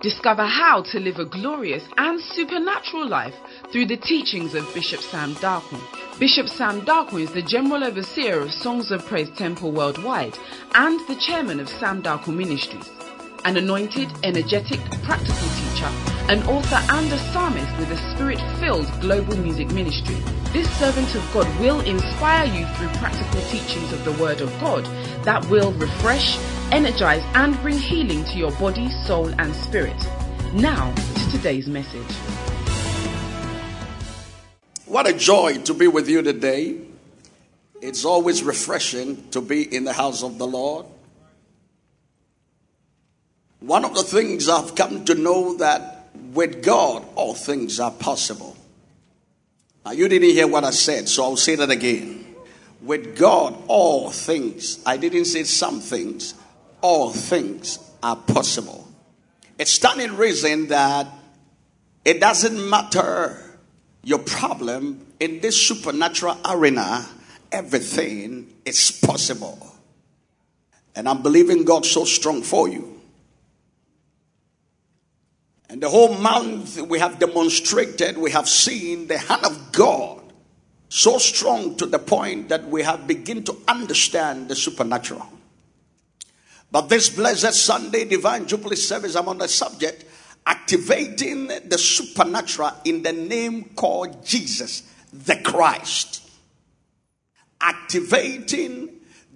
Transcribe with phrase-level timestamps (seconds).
[0.00, 3.34] Discover how to live a glorious and supernatural life
[3.72, 5.80] through the teachings of Bishop Sam Darkman.
[6.18, 10.38] Bishop Sam Darkman is the General Overseer of Songs of Praise Temple Worldwide
[10.74, 12.88] and the Chairman of Sam Darkman Ministries.
[13.44, 19.70] An anointed, energetic, practical teacher, an author and a psalmist with a spirit-filled global music
[19.72, 20.16] ministry.
[20.52, 24.84] This servant of God will inspire you through practical teachings of the Word of God
[25.24, 26.38] that will refresh,
[26.70, 29.96] energize, and bring healing to your body, soul, and spirit.
[30.52, 32.12] Now to today's message.
[34.84, 36.78] What a joy to be with you today.
[37.80, 40.84] It's always refreshing to be in the house of the Lord.
[43.60, 45.97] One of the things I've come to know that
[46.34, 48.56] with God, all things are possible.
[49.84, 52.26] Now, you didn't hear what I said, so I'll say that again.
[52.82, 56.34] With God, all things, I didn't say some things,
[56.80, 58.86] all things are possible.
[59.58, 61.08] It's standing reason that
[62.04, 63.42] it doesn't matter
[64.04, 67.06] your problem in this supernatural arena,
[67.50, 69.58] everything is possible.
[70.94, 72.97] And I'm believing God so strong for you.
[75.68, 80.22] And the whole month we have demonstrated, we have seen the hand of God
[80.88, 85.26] so strong to the point that we have begun to understand the supernatural.
[86.70, 90.04] But this blessed Sunday Divine Jubilee service, I'm on the subject
[90.48, 96.26] activating the supernatural in the name called Jesus, the Christ.
[97.60, 98.88] Activating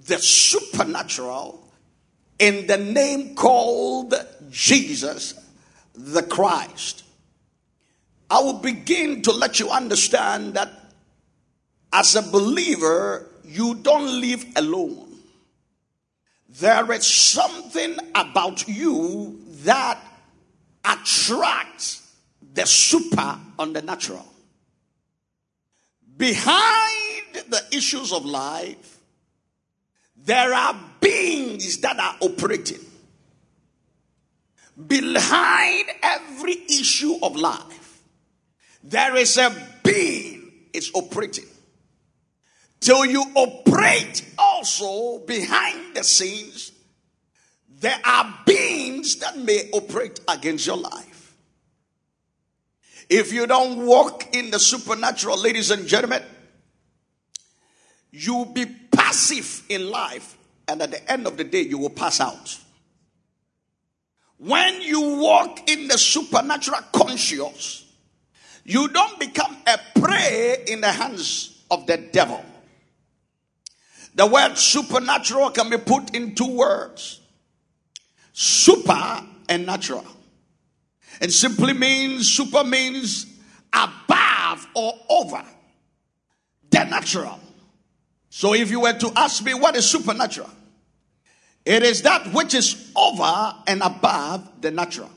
[0.06, 1.68] the supernatural
[2.38, 4.14] in the name called
[4.50, 5.34] Jesus,
[5.94, 7.04] the Christ.
[8.30, 10.70] I will begin to let you understand that
[11.92, 15.08] as a believer, you don't live alone.
[16.48, 19.98] There is something about you that
[20.84, 22.14] attracts
[22.54, 24.26] the super on the natural.
[26.16, 28.98] Behind the issues of life,
[30.16, 32.80] there are beings that are operating.
[34.86, 38.02] Behind every issue of life,
[38.82, 41.44] there is a being is operating.
[42.80, 46.72] Till you operate also behind the scenes,
[47.68, 51.34] there are beings that may operate against your life.
[53.08, 56.22] If you don't walk in the supernatural, ladies and gentlemen,
[58.10, 62.20] you'll be passive in life, and at the end of the day, you will pass
[62.20, 62.58] out.
[64.42, 67.84] When you walk in the supernatural conscious,
[68.64, 72.44] you don't become a prey in the hands of the devil.
[74.16, 77.20] The word supernatural can be put in two words
[78.32, 80.04] super and natural.
[81.20, 83.26] And simply means super means
[83.72, 85.44] above or over
[86.68, 87.38] the natural.
[88.28, 90.50] So if you were to ask me what is supernatural,
[91.64, 95.10] it is that which is over and above the natural.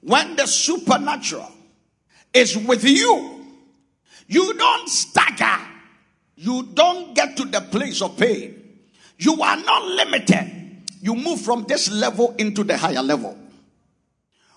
[0.00, 1.50] When the supernatural
[2.32, 3.44] is with you,
[4.26, 5.58] you don't stagger.
[6.36, 8.80] You don't get to the place of pain.
[9.18, 10.82] You are not limited.
[11.00, 13.38] You move from this level into the higher level.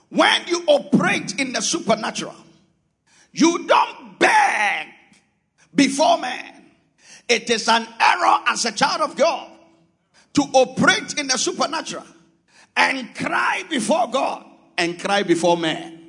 [0.10, 2.36] When you operate in the supernatural,
[3.32, 4.88] you don't beg
[5.74, 6.64] before man.
[7.28, 9.52] It is an error as a child of God
[10.34, 12.06] to operate in the supernatural
[12.76, 14.46] and cry before God
[14.78, 16.00] and cry before man.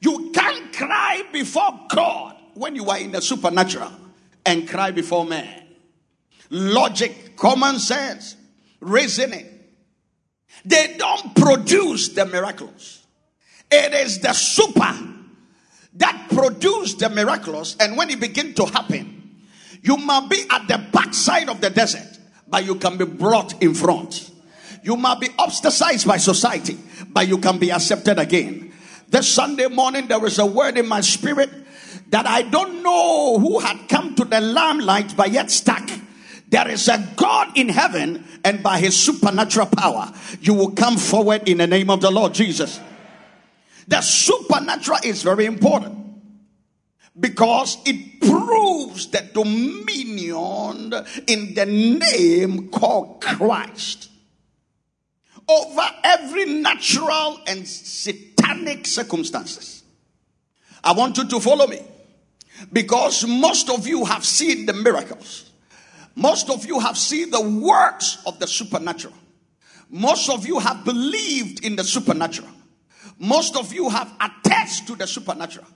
[0.00, 3.92] You can't cry before God when you are in the supernatural
[4.44, 5.62] and cry before man.
[6.50, 8.36] Logic, common sense,
[8.80, 9.46] reasoning.
[10.64, 13.06] They don't produce the miracles.
[13.70, 14.92] It is the super
[15.94, 17.76] that produce the miraculous.
[17.78, 19.40] And when it begin to happen,
[19.82, 22.18] you must be at the backside of the desert
[22.52, 24.30] but you can be brought in front.
[24.82, 28.74] You might be ostracized by society, but you can be accepted again.
[29.08, 31.48] This Sunday morning, there was a word in my spirit
[32.10, 35.88] that I don't know who had come to the limelight, but yet stuck.
[36.48, 40.12] There is a God in heaven, and by his supernatural power,
[40.42, 42.78] you will come forward in the name of the Lord Jesus.
[43.88, 46.01] The supernatural is very important
[47.18, 50.92] because it proves the dominion
[51.26, 54.10] in the name called Christ
[55.48, 59.82] over every natural and satanic circumstances.
[60.82, 61.80] I want you to follow me
[62.72, 65.50] because most of you have seen the miracles.
[66.14, 69.14] Most of you have seen the works of the supernatural.
[69.90, 72.48] Most of you have believed in the supernatural.
[73.18, 75.66] most of you have attached to the supernatural.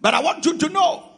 [0.00, 1.08] But I want you to know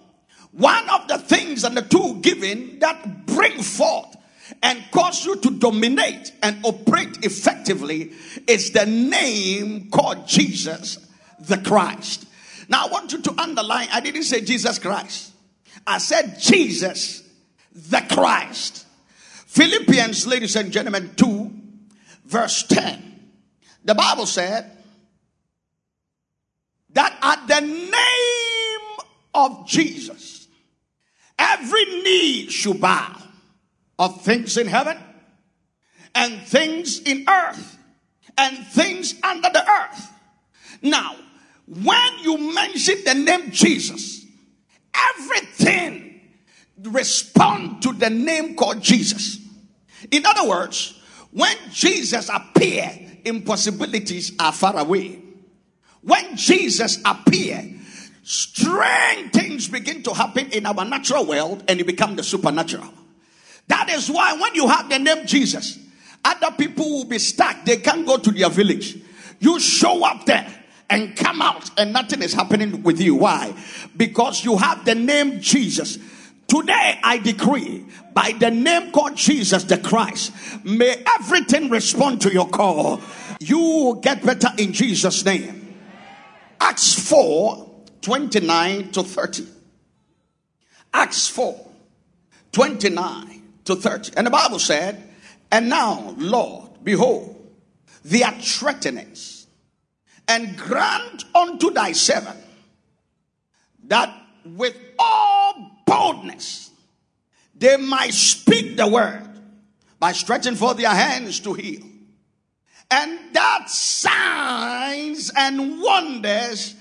[0.52, 4.16] one of the things and the two given that bring forth
[4.62, 8.12] and cause you to dominate and operate effectively
[8.46, 10.98] is the name called Jesus
[11.40, 12.26] the Christ.
[12.68, 15.32] Now I want you to underline, I didn't say Jesus Christ.
[15.86, 17.28] I said Jesus
[17.74, 18.86] the Christ.
[19.46, 21.52] Philippians, ladies and gentlemen, 2,
[22.24, 23.20] verse 10.
[23.84, 24.70] The Bible said
[26.92, 28.33] that at the name
[29.34, 30.48] of Jesus,
[31.38, 33.16] every knee should bow
[33.98, 34.98] of things in heaven
[36.14, 37.78] and things in earth
[38.38, 40.10] and things under the earth.
[40.82, 41.16] Now,
[41.66, 44.24] when you mention the name Jesus,
[44.94, 46.20] everything
[46.82, 49.38] respond to the name called Jesus.
[50.10, 51.00] In other words,
[51.30, 52.90] when Jesus appear,
[53.24, 55.20] impossibilities are far away.
[56.02, 57.74] When Jesus appear,
[58.24, 62.92] strange things begin to happen in our natural world and it become the supernatural.
[63.68, 65.78] That is why when you have the name Jesus,
[66.24, 67.64] other people will be stuck.
[67.64, 68.98] They can't go to their village.
[69.40, 70.52] You show up there
[70.88, 73.14] and come out and nothing is happening with you.
[73.14, 73.54] Why?
[73.96, 75.98] Because you have the name Jesus.
[76.48, 80.32] Today I decree by the name called Jesus the Christ,
[80.64, 83.00] may everything respond to your call.
[83.40, 85.74] You will get better in Jesus' name.
[86.60, 87.63] Acts 4
[88.04, 89.46] 29 to 30.
[90.92, 91.58] Acts 4
[92.52, 94.12] 29 to 30.
[94.16, 95.02] And the Bible said,
[95.50, 97.34] And now, Lord, behold,
[98.04, 99.46] their threatenings,
[100.28, 102.38] and grant unto thy servant
[103.88, 104.14] that
[104.44, 106.70] with all boldness
[107.54, 109.28] they might speak the word
[109.98, 111.82] by stretching forth their hands to heal.
[112.90, 116.74] And that signs and wonders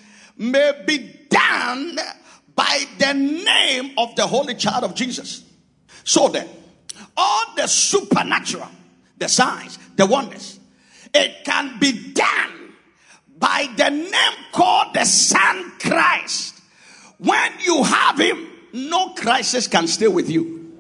[0.52, 1.98] may be done
[2.56, 5.44] by the name of the Holy Child of Jesus.
[6.04, 6.48] So then,
[7.16, 8.70] all the supernatural,
[9.18, 10.60] the signs, the wonders,
[11.14, 12.74] it can be done
[13.38, 16.60] by the name called the Son Christ.
[17.18, 20.72] When you have Him, no crisis can stay with you.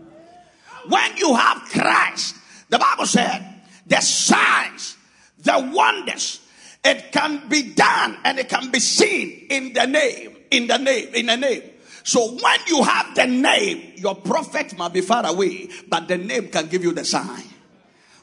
[0.87, 2.35] When you have Christ,
[2.69, 4.97] the Bible said, the signs,
[5.39, 6.39] the wonders,
[6.83, 11.13] it can be done and it can be seen in the name, in the name,
[11.13, 11.63] in the name.
[12.03, 16.49] So when you have the name, your prophet might be far away, but the name
[16.49, 17.43] can give you the sign.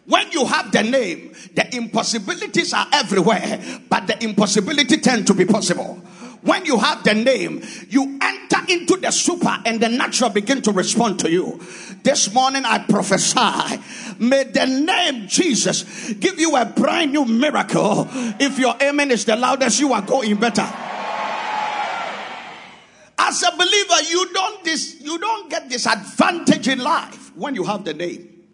[0.05, 5.45] When you have the name, the impossibilities are everywhere, but the impossibility tend to be
[5.45, 6.03] possible.
[6.42, 10.72] When you have the name, you enter into the super and the natural begin to
[10.72, 11.60] respond to you.
[12.02, 13.82] This morning I prophesy,
[14.19, 18.08] may the name Jesus give you a brand new miracle.
[18.40, 20.66] If your amen is the loudest, you are going better.
[23.22, 27.64] As a believer, you don't this you don't get this advantage in life when you
[27.64, 28.44] have the name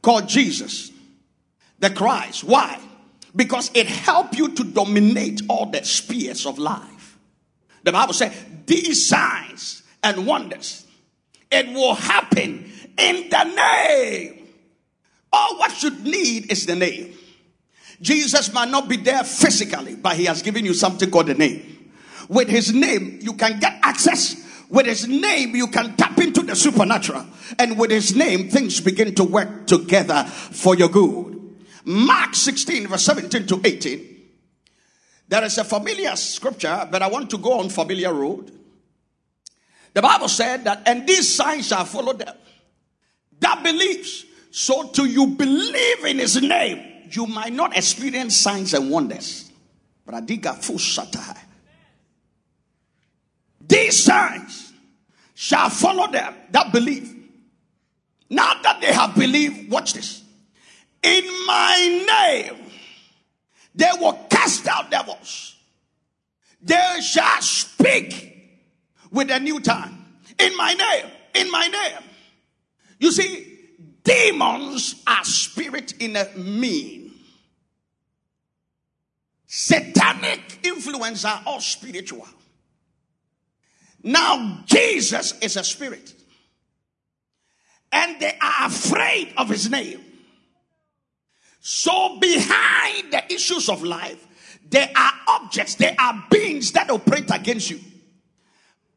[0.00, 0.90] called Jesus,
[1.78, 2.44] the Christ.
[2.44, 2.80] Why?
[3.36, 6.93] Because it helps you to dominate all the spheres of life.
[7.84, 8.34] The Bible says
[8.66, 10.86] these signs and wonders,
[11.50, 14.48] it will happen in the name.
[15.32, 17.14] All what you need is the name.
[18.00, 21.92] Jesus might not be there physically, but he has given you something called the name.
[22.28, 24.42] With his name, you can get access.
[24.68, 27.26] With his name, you can tap into the supernatural.
[27.58, 31.54] And with his name, things begin to work together for your good.
[31.84, 34.13] Mark 16, verse 17 to 18.
[35.28, 38.50] There is a familiar scripture, but I want to go on familiar road.
[39.94, 42.34] The Bible said that, and these signs shall follow them
[43.44, 44.24] that believes.
[44.50, 49.50] So, to you believe in his name, you might not experience signs and wonders.
[53.66, 54.72] These signs
[55.34, 57.10] shall follow them that believe.
[58.30, 60.22] Now that they have believed, watch this.
[61.02, 62.63] In my name,
[63.74, 65.56] they will cast out devils.
[66.62, 68.34] They shall speak
[69.10, 70.04] with a new tongue.
[70.38, 72.02] In my name, in my name.
[72.98, 73.58] You see,
[74.02, 77.12] demons are spirit in a mean.
[79.46, 82.26] Satanic influence are all spiritual.
[84.02, 86.12] Now, Jesus is a spirit.
[87.90, 90.03] And they are afraid of his name.
[91.66, 94.26] So, behind the issues of life,
[94.68, 97.80] there are objects, there are beings that operate against you.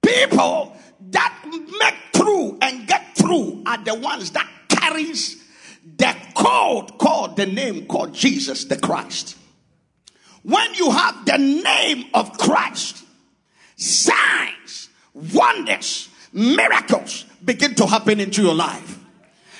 [0.02, 0.76] People
[1.12, 5.42] that make through and get through are the ones that carries
[5.96, 9.38] the code called the name called Jesus the Christ.
[10.44, 13.02] When you have the name of Christ,
[13.78, 19.00] signs, wonders, miracles begin to happen into your life.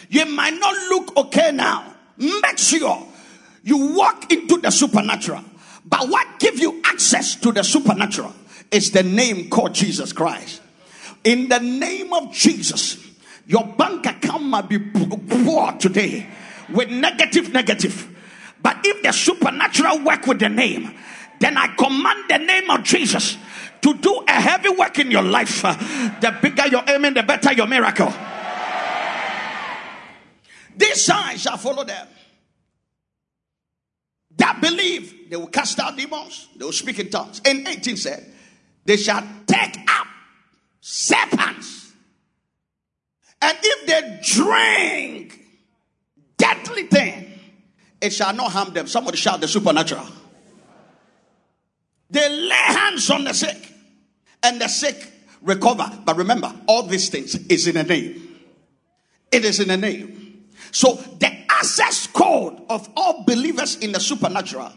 [0.10, 1.94] You might not look okay now.
[2.18, 3.06] Make sure
[3.64, 5.44] you walk into the supernatural.
[5.86, 8.34] But what gives you access to the supernatural
[8.72, 10.62] is the name called Jesus Christ.
[11.24, 12.98] In the name of Jesus,
[13.46, 16.28] your bank account might be poor today
[16.74, 18.14] with negative, negative.
[18.62, 20.94] But if the supernatural work with the name,
[21.40, 23.38] then I command the name of Jesus
[23.82, 25.62] to do a heavy work in your life.
[25.62, 28.12] The bigger your aim, the better your miracle.
[30.78, 32.08] These signs shall follow them.
[34.38, 37.42] That believe they will cast out demons, they will speak in tongues.
[37.44, 38.32] In 18 said,
[38.86, 40.08] they shall take up
[40.80, 41.92] serpents.
[43.42, 45.46] And if they drink
[46.38, 47.40] deadly thing,
[48.00, 48.88] it shall not harm them.
[48.88, 50.06] Somebody shout the supernatural.
[52.10, 53.74] They lay hands on the sick,
[54.44, 55.92] and the sick recover.
[56.06, 58.40] But remember, all these things is in a name.
[59.32, 60.27] It is in a name.
[60.72, 64.72] So the access code of all believers in the supernatural,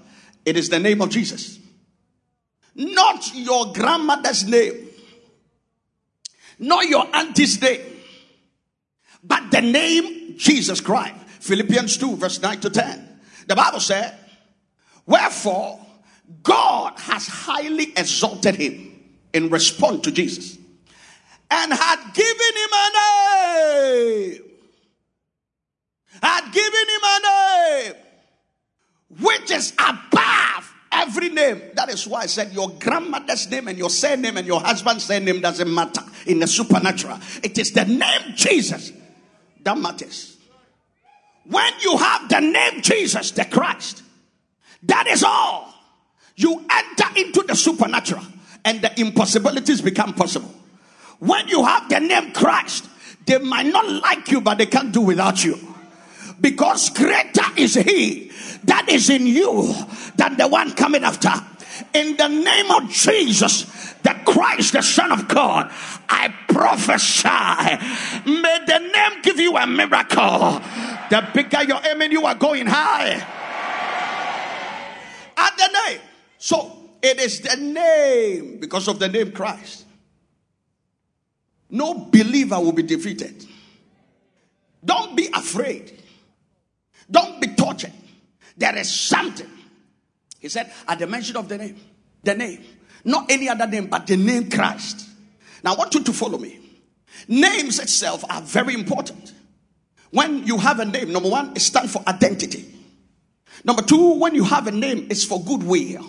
[0.44, 1.58] it is the name of Jesus.
[2.74, 4.88] Not your grandmother's name,
[6.58, 7.80] not your auntie's name,
[9.22, 11.14] but the name Jesus Christ.
[11.40, 13.20] Philippians 2, verse 9 to 10.
[13.46, 14.16] The Bible said,
[15.06, 15.84] Wherefore,
[16.42, 19.00] God has highly exalted him
[19.32, 20.56] in response to Jesus
[21.50, 22.90] and had given him a
[23.74, 24.49] name.
[26.22, 27.94] Had given him a name
[29.20, 31.62] which is above every name.
[31.74, 35.40] That is why I said your grandmother's name and your surname and your husband's surname
[35.40, 37.18] doesn't matter in the supernatural.
[37.42, 38.92] It is the name Jesus
[39.62, 40.36] that matters.
[41.44, 44.02] When you have the name Jesus, the Christ,
[44.84, 45.74] that is all.
[46.36, 48.24] You enter into the supernatural
[48.64, 50.54] and the impossibilities become possible.
[51.18, 52.88] When you have the name Christ,
[53.26, 55.69] they might not like you, but they can't do without you.
[56.40, 58.30] Because greater is He
[58.64, 59.74] that is in you
[60.16, 61.32] than the one coming after.
[61.94, 63.64] In the name of Jesus,
[64.02, 65.70] the Christ, the Son of God,
[66.08, 67.28] I prophesy.
[68.30, 70.60] May the name give you a miracle.
[71.10, 73.14] The bigger your aim, you are going high.
[75.36, 76.00] At the name.
[76.38, 79.86] So it is the name because of the name Christ.
[81.70, 83.46] No believer will be defeated.
[84.84, 85.99] Don't be afraid.
[87.10, 87.92] Don't be tortured.
[88.56, 89.48] There is something.
[90.38, 91.76] He said, at the mention of the name,
[92.22, 92.64] the name,
[93.04, 95.08] not any other name, but the name Christ.
[95.62, 96.58] Now, I want you to follow me.
[97.28, 99.34] Names itself are very important.
[100.10, 102.66] When you have a name, number one, it stands for identity.
[103.64, 106.04] Number two, when you have a name, it's for goodwill.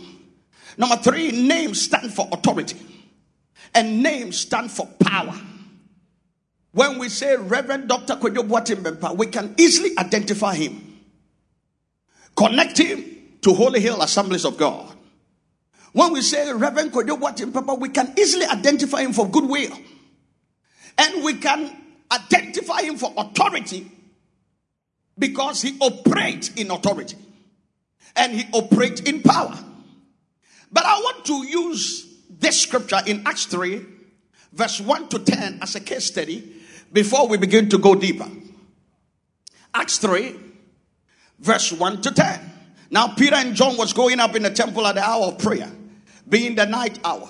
[0.78, 2.78] Number three, names stand for authority.
[3.74, 5.36] And names stand for power.
[6.72, 8.16] When we say Reverend Dr.
[8.16, 10.91] Kwadwo Boateng we can easily identify him.
[12.36, 13.04] Connect him
[13.42, 14.96] to Holy Hill Assemblies of God.
[15.94, 19.78] When we say Reverend Kwadwo Boateng we can easily identify him for goodwill.
[20.98, 21.76] And we can
[22.12, 23.90] identify him for authority
[25.18, 27.18] because he operates in authority
[28.16, 29.58] and he operates in power.
[30.72, 33.86] But I want to use this scripture in Acts 3,
[34.54, 36.56] verse 1 to 10, as a case study
[36.94, 38.28] before we begin to go deeper.
[39.74, 40.36] Acts 3,
[41.42, 42.40] verse 1 to 10.
[42.90, 45.72] Now, Peter and John was going up in the temple at the hour of prayer,
[46.30, 47.30] being the night hour.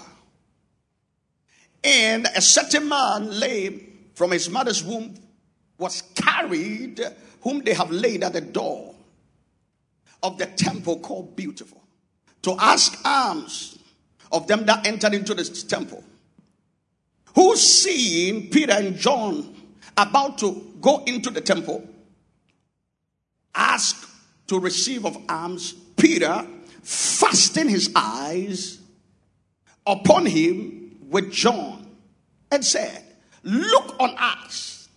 [1.84, 5.16] And a certain man lame from his mother's womb
[5.78, 7.02] was carried,
[7.42, 8.94] whom they have laid at the door
[10.22, 11.82] of the temple called Beautiful
[12.44, 13.80] to ask alms
[14.32, 16.04] of them that entered into the temple.
[17.36, 19.56] Who seeing Peter and John
[19.98, 21.88] about to go into the temple,
[23.54, 24.08] asked
[24.48, 26.46] to receive of alms, Peter
[26.84, 28.80] fastened his eyes
[29.86, 31.88] upon him with John
[32.52, 33.04] and said,
[33.44, 34.90] Look on us.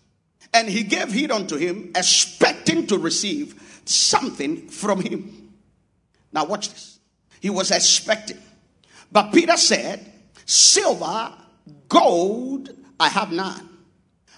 [0.53, 5.53] And he gave heed unto him, expecting to receive something from him.
[6.33, 6.99] Now, watch this.
[7.41, 8.39] He was expecting.
[9.11, 10.13] But Peter said,
[10.47, 11.33] Silver,
[11.89, 13.69] gold, I have none.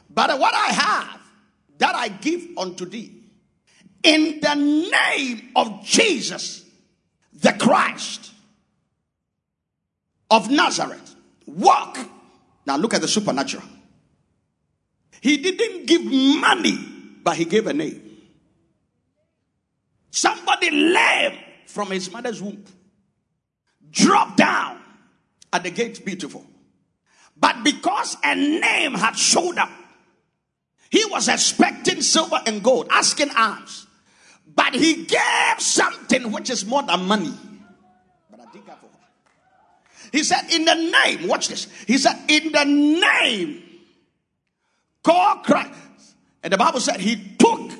[0.08, 1.20] But what I have,
[1.78, 3.15] that I give unto thee.
[4.02, 6.64] In the name of Jesus,
[7.32, 8.32] the Christ
[10.30, 11.14] of Nazareth,
[11.46, 11.98] walk.
[12.66, 13.64] Now look at the supernatural.
[15.20, 16.78] He didn't give money,
[17.22, 18.02] but he gave a name.
[20.10, 22.64] Somebody lame from his mother's womb
[23.90, 24.80] dropped down
[25.52, 26.44] at the gate beautiful.
[27.36, 29.70] But because a name had showed up,
[30.90, 33.85] he was expecting silver and gold, asking alms.
[34.54, 37.34] But he gave something which is more than money.
[40.12, 41.68] He said, In the name, watch this.
[41.86, 43.62] He said, In the name,
[45.02, 45.74] call Christ.
[46.42, 47.72] And the Bible said, He took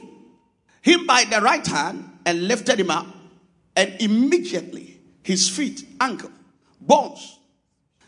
[0.83, 3.07] him by the right hand and lifted him up.
[3.75, 6.31] And immediately his feet, ankle,
[6.81, 7.39] bones,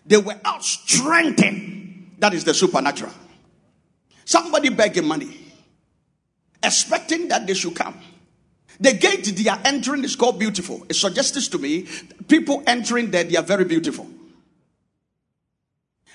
[0.06, 2.16] they were out strengthened.
[2.18, 3.12] That is the supernatural.
[4.24, 5.36] Somebody begging money,
[6.62, 7.98] expecting that they should come.
[8.80, 10.86] The gate they are entering is called beautiful.
[10.88, 11.86] It suggests to me
[12.28, 14.06] people entering there, they are very beautiful.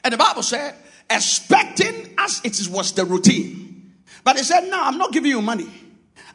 [0.04, 0.76] And the Bible said,
[1.10, 3.94] expecting as it was the routine.
[4.24, 5.70] But he said, No, I'm not giving you money.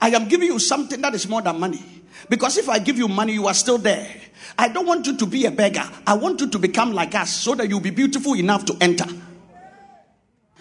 [0.00, 1.82] I am giving you something that is more than money.
[2.28, 4.08] Because if I give you money, you are still there.
[4.56, 5.88] I don't want you to be a beggar.
[6.06, 9.06] I want you to become like us so that you'll be beautiful enough to enter.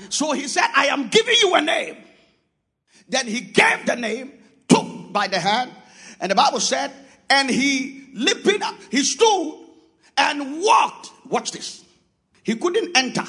[0.10, 1.98] So he said, I am giving you a name.
[3.10, 4.32] Then he gave the name,
[4.68, 4.86] took
[5.18, 5.72] by the hand,
[6.20, 6.92] and the Bible said,
[7.28, 9.66] and he lifted up, he stood
[10.16, 11.10] and walked.
[11.28, 11.84] Watch this.
[12.44, 13.24] He couldn't enter.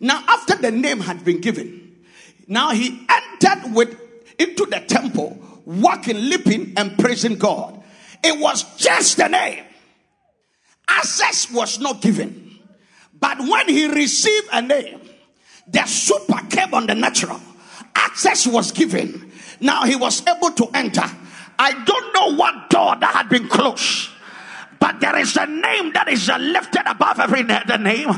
[0.00, 2.02] Now, after the name had been given,
[2.48, 3.96] now he entered with
[4.40, 7.80] into the temple, walking, leaping, and praising God.
[8.24, 9.62] It was just the name.
[10.88, 12.58] Access was not given.
[13.20, 15.00] But when he received a name,
[15.68, 17.40] the super came on the natural.
[17.94, 19.23] Access was given.
[19.60, 21.04] Now he was able to enter.
[21.58, 24.10] I don't know what door that had been closed.
[24.80, 28.10] But there is a name that is lifted above every other name.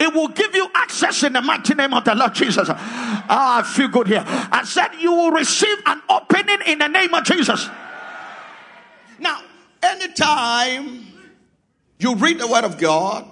[0.00, 2.68] It will give you access in the mighty name of the Lord Jesus.
[2.70, 4.22] Ah, I feel good here.
[4.26, 7.68] I said you will receive an opening in the name of Jesus.
[9.18, 9.42] Now,
[9.82, 11.06] anytime
[11.98, 13.26] you read the word of God,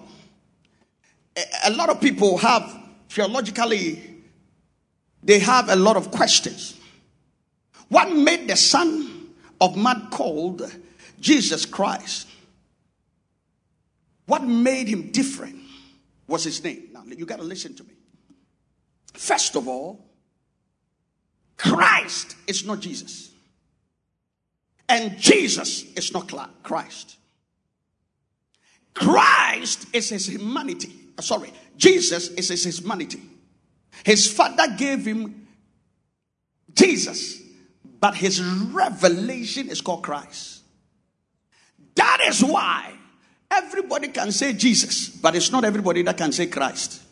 [1.65, 2.69] a lot of people have
[3.09, 4.03] theologically,
[5.23, 6.76] they have a lot of questions.
[7.89, 10.71] What made the Son of Man called
[11.21, 12.29] Jesus Christ?
[14.27, 15.57] What made him different
[16.27, 16.89] was his name?
[16.93, 17.95] Now, you got to listen to me.
[19.15, 20.05] First of all,
[21.57, 23.31] Christ is not Jesus.
[24.89, 26.31] And Jesus is not
[26.63, 27.17] Christ.
[28.95, 30.93] Christ is his humanity.
[31.19, 33.21] Uh, sorry, Jesus is his humanity.
[34.05, 35.47] His father gave him
[36.73, 37.43] Jesus,
[38.07, 40.63] but his revelation is called Christ.
[41.97, 42.93] That is why
[43.51, 47.03] everybody can say Jesus, but it's not everybody that can say Christ.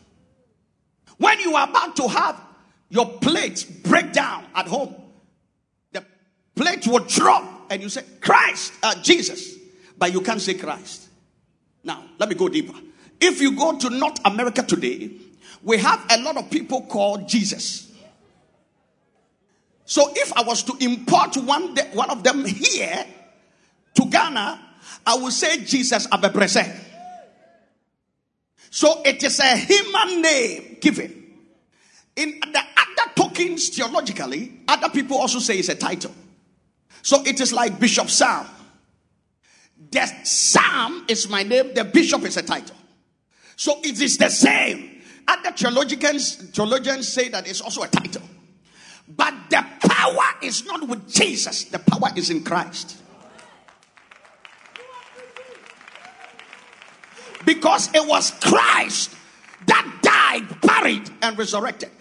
[1.17, 2.39] When you are about to have
[2.87, 4.95] your plate break down at home,
[5.91, 6.05] the
[6.55, 9.53] plate will drop and you say Christ, uh, Jesus,
[9.97, 11.09] but you can't say Christ.
[11.83, 12.79] Now, let me go deeper.
[13.19, 15.11] If you go to North America today,
[15.61, 17.91] we have a lot of people called Jesus.
[19.85, 23.05] So if I was to import one, one of them here
[23.93, 24.59] to Ghana,
[25.05, 26.75] I would say Jesus Abebrese.
[28.71, 31.23] So it is a human name given.
[32.15, 36.13] In the other tokens, theologically, other people also say it's a title.
[37.01, 38.45] So it is like Bishop Sam.
[39.91, 42.75] The Sam is my name, the bishop is a title.
[43.55, 45.01] So it is the same.
[45.27, 48.23] Other theologians, theologians say that it's also a title.
[49.07, 53.01] But the power is not with Jesus, the power is in Christ.
[57.45, 59.11] Because it was Christ
[59.67, 61.91] that died, buried, and resurrected.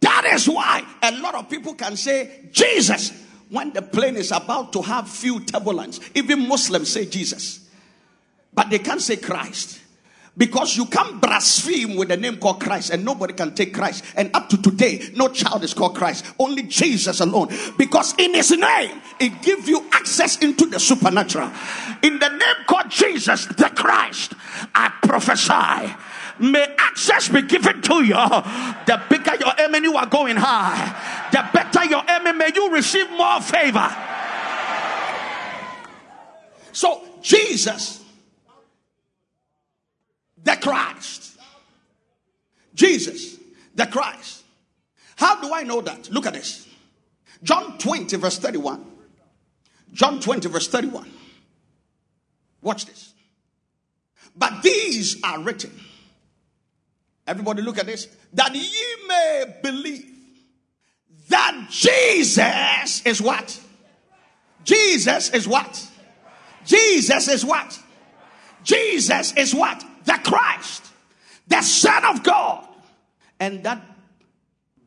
[0.00, 3.12] That is why a lot of people can say Jesus
[3.48, 6.00] when the plane is about to have few turbulence.
[6.14, 7.68] Even Muslims say Jesus,
[8.54, 9.81] but they can't say Christ.
[10.36, 14.02] Because you can't blaspheme with a name called Christ and nobody can take Christ.
[14.16, 16.24] And up to today, no child is called Christ.
[16.38, 17.48] Only Jesus alone.
[17.76, 21.50] Because in his name, it gives you access into the supernatural.
[22.02, 24.32] In the name called Jesus, the Christ,
[24.74, 25.94] I prophesy.
[26.38, 28.14] May access be given to you.
[28.14, 31.28] The bigger your aim you are going high.
[31.30, 33.94] The better your aim, may you receive more favor.
[36.72, 38.01] So, Jesus
[40.44, 41.38] the Christ.
[42.74, 43.38] Jesus,
[43.74, 44.42] the Christ.
[45.16, 46.10] How do I know that?
[46.10, 46.68] Look at this.
[47.42, 48.84] John 20, verse 31.
[49.92, 51.10] John 20, verse 31.
[52.62, 53.12] Watch this.
[54.36, 55.78] But these are written.
[57.26, 58.08] Everybody look at this.
[58.32, 60.08] That ye may believe
[61.28, 63.60] that Jesus is what?
[64.64, 65.88] Jesus is what?
[66.64, 67.78] Jesus is what?
[68.62, 69.84] Jesus is what?
[70.04, 70.86] The Christ,
[71.48, 72.66] the Son of God.
[73.40, 73.82] And that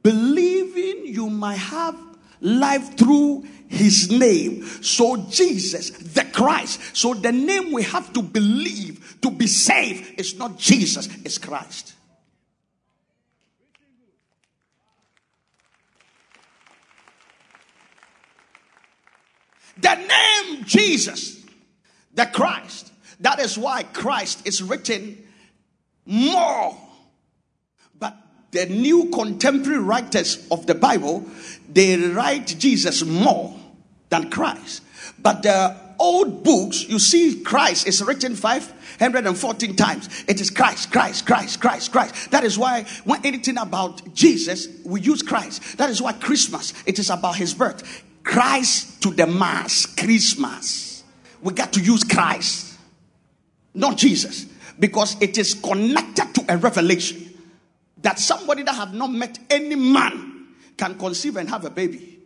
[0.02, 1.98] believing you might have
[2.42, 4.64] life through his name.
[4.82, 6.96] So Jesus, the Christ.
[6.96, 11.94] So the name we have to believe to be saved is not Jesus, it's Christ.
[19.78, 21.44] The name Jesus,
[22.14, 22.94] the Christ.
[23.20, 25.24] That is why Christ is written
[26.06, 26.78] more.
[27.98, 28.18] But
[28.52, 31.26] the new contemporary writers of the Bible,
[31.72, 33.56] they write Jesus more
[34.10, 34.84] than Christ.
[35.20, 40.26] But the old books, you see Christ is written 514 times.
[40.28, 42.32] It is Christ, Christ, Christ, Christ, Christ.
[42.32, 45.78] That is why when anything about Jesus, we use Christ.
[45.78, 48.04] That is why Christmas, it is about his birth.
[48.24, 51.04] Christ to the mass, Christmas.
[51.42, 52.75] We got to use Christ,
[53.76, 54.46] not Jesus,
[54.80, 57.34] because it is connected to a revelation
[58.02, 62.20] that somebody that have not met any man can conceive and have a baby.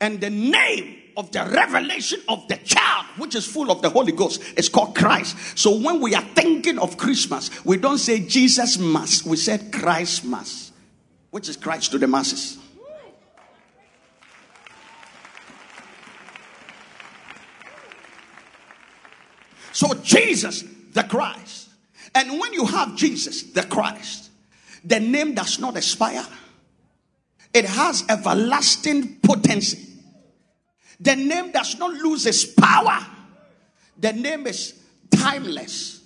[0.00, 4.12] And the name of the revelation of the child, which is full of the Holy
[4.12, 5.58] Ghost, is called Christ.
[5.58, 10.24] So when we are thinking of Christmas, we don't say Jesus Mass, we said Christ
[10.24, 10.72] Mass,
[11.30, 12.58] which is Christ to the masses.
[19.80, 20.62] So Jesus,
[20.92, 21.70] the Christ.
[22.14, 24.28] And when you have Jesus, the Christ,
[24.84, 26.26] the name does not expire.
[27.54, 29.88] It has everlasting potency.
[31.00, 33.06] The name does not lose its power.
[33.98, 34.78] The name is
[35.10, 36.02] timeless.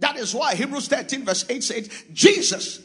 [0.00, 2.82] That is why Hebrews 13, verse 8 says, Jesus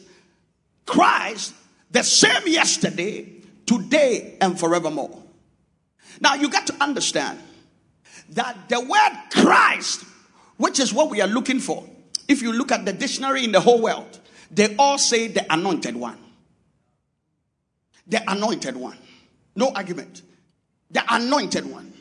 [0.86, 1.52] Christ,
[1.90, 3.30] the same yesterday,
[3.66, 5.22] today, and forevermore.
[6.22, 7.38] Now you got to understand
[8.30, 10.04] that the word Christ,
[10.56, 11.84] which is what we are looking for,
[12.28, 15.96] if you look at the dictionary in the whole world, they all say the anointed
[15.96, 16.18] one.
[18.06, 18.98] The anointed one.
[19.56, 20.22] No argument.
[20.90, 21.92] The anointed one.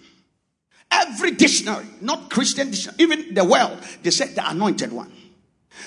[0.92, 5.12] Every dictionary, not Christian dictionary, even the world, they said the anointed one.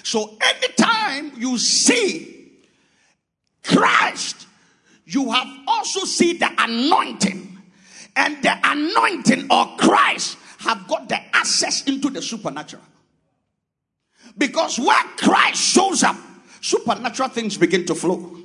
[0.03, 2.53] So anytime you see
[3.63, 4.47] Christ,
[5.05, 7.56] you have also seen the anointing.
[8.17, 12.83] And the anointing or Christ have got the access into the supernatural.
[14.37, 16.17] Because when Christ shows up,
[16.61, 18.37] supernatural things begin to flow.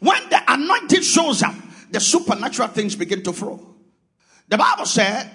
[0.00, 1.54] When the anointing shows up,
[1.90, 3.74] the supernatural things begin to flow.
[4.48, 5.30] The Bible said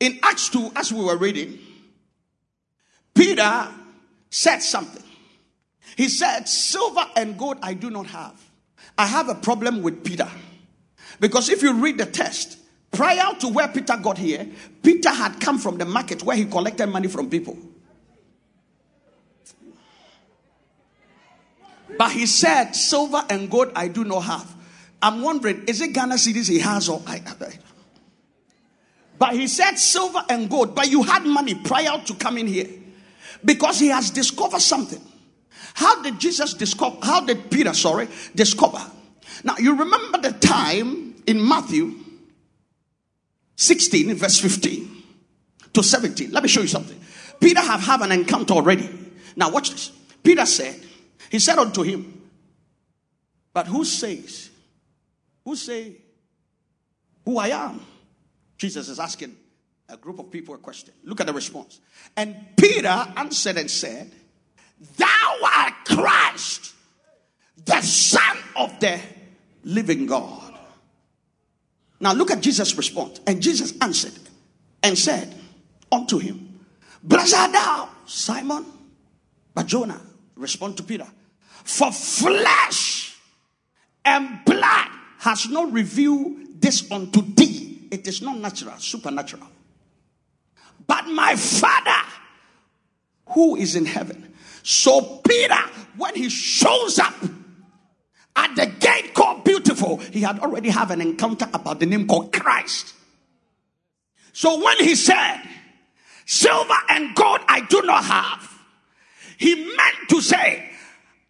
[0.00, 1.58] in Acts 2, as we were reading,
[3.14, 3.68] Peter
[4.30, 5.02] said something.
[5.96, 8.40] He said, Silver and gold I do not have.
[8.98, 10.28] I have a problem with Peter.
[11.20, 12.58] Because if you read the text,
[12.96, 14.46] prior to where Peter got here,
[14.82, 17.56] Peter had come from the market where he collected money from people.
[21.98, 24.56] But he said, Silver and gold I do not have.
[25.02, 27.58] I'm wondering, is it Ghana cedis he has or I, I,
[29.18, 32.68] But he said silver and gold, but you had money prior to coming here.
[33.44, 35.00] Because he has discovered something.
[35.74, 38.80] How did Jesus discover, how did Peter, sorry, discover?
[39.44, 41.94] Now you remember the time in Matthew
[43.56, 45.02] 16, verse 15
[45.72, 46.30] to 17.
[46.30, 46.98] Let me show you something.
[47.40, 48.88] Peter have had an encounter already.
[49.34, 49.92] Now watch this.
[50.22, 50.80] Peter said,
[51.30, 52.22] he said unto him,
[53.52, 54.50] But who says,
[55.44, 55.96] who say
[57.24, 57.80] who I am?
[58.58, 59.36] Jesus is asking
[59.88, 60.94] a group of people a question.
[61.04, 61.80] Look at the response.
[62.16, 64.10] And Peter answered and said,
[64.96, 66.74] Thou art Christ,
[67.64, 69.00] the Son of the
[69.64, 70.45] living God.
[72.00, 73.20] Now look at Jesus' response.
[73.26, 74.18] And Jesus answered
[74.82, 75.34] and said
[75.90, 76.60] unto him,
[77.02, 78.66] Blessed art thou, Simon.
[79.54, 80.00] Barjona
[80.36, 81.06] respond to Peter,
[81.64, 83.16] For flesh
[84.04, 87.88] and blood has not revealed this unto thee.
[87.90, 89.48] It is not natural, supernatural.
[90.86, 92.06] But my Father
[93.30, 94.34] who is in heaven.
[94.62, 95.58] So Peter,
[95.96, 97.14] when he shows up
[98.36, 102.32] at the gate called Beautiful, he had already have an encounter about the name called
[102.32, 102.94] Christ.
[104.32, 105.40] So when he said,
[106.26, 108.52] Silver and gold I do not have,
[109.38, 110.70] he meant to say,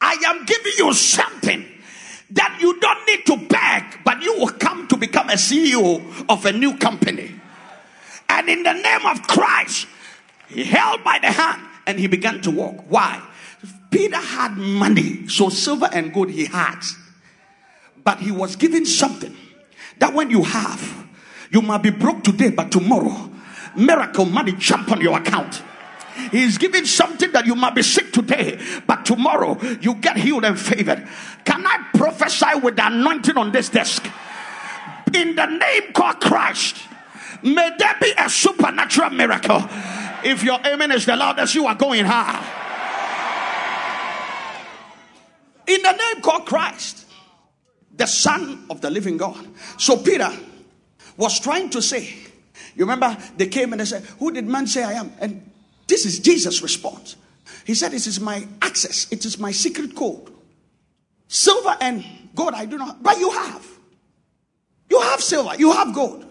[0.01, 1.65] I am giving you something
[2.31, 6.45] that you don't need to beg, but you will come to become a CEO of
[6.45, 7.31] a new company.
[8.29, 9.87] And in the name of Christ,
[10.49, 12.85] he held by the hand and he began to walk.
[12.89, 13.23] Why?
[13.97, 16.79] Peter had money, so silver and gold he had.
[18.05, 19.35] But he was given something
[20.01, 21.09] that when you have,
[21.51, 23.31] you might be broke today, but tomorrow,
[23.75, 25.63] miracle money jump on your account.
[26.31, 30.61] He's giving something that you might be sick today, but tomorrow you get healed and
[30.61, 31.09] favored.
[31.47, 34.07] Can I prophesy with the anointing on this desk?
[35.15, 36.77] In the name called Christ,
[37.43, 39.65] may there be a supernatural miracle.
[40.23, 42.65] If your amen is the loudest, you are going high.
[45.67, 47.07] In the name called Christ,
[47.97, 49.47] the Son of the living God.
[49.79, 50.31] So Peter
[51.17, 52.15] was trying to say,
[52.75, 55.13] you remember they came and they said, Who did man say I am?
[55.19, 55.51] And
[55.87, 57.17] this is Jesus' response.
[57.65, 60.33] He said, This is my access, it is my secret code.
[61.29, 63.67] Silver and gold I do not, but you have.
[64.91, 66.25] You have silver, you have gold.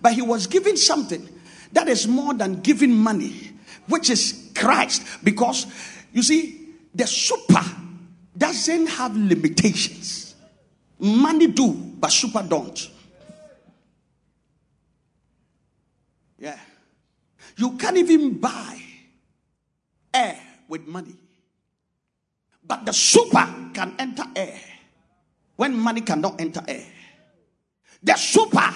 [0.00, 1.28] But he was giving something
[1.72, 3.52] that is more than giving money,
[3.86, 5.02] which is Christ.
[5.22, 5.66] Because
[6.12, 7.62] you see, the super
[8.40, 10.34] doesn't have limitations.
[10.98, 12.90] Money do, but super don't.
[16.38, 16.58] Yeah.
[17.56, 18.80] You can't even buy
[20.12, 21.14] air with money.
[22.66, 24.58] But the super can enter air
[25.56, 26.86] when money cannot enter air.
[28.02, 28.72] The super,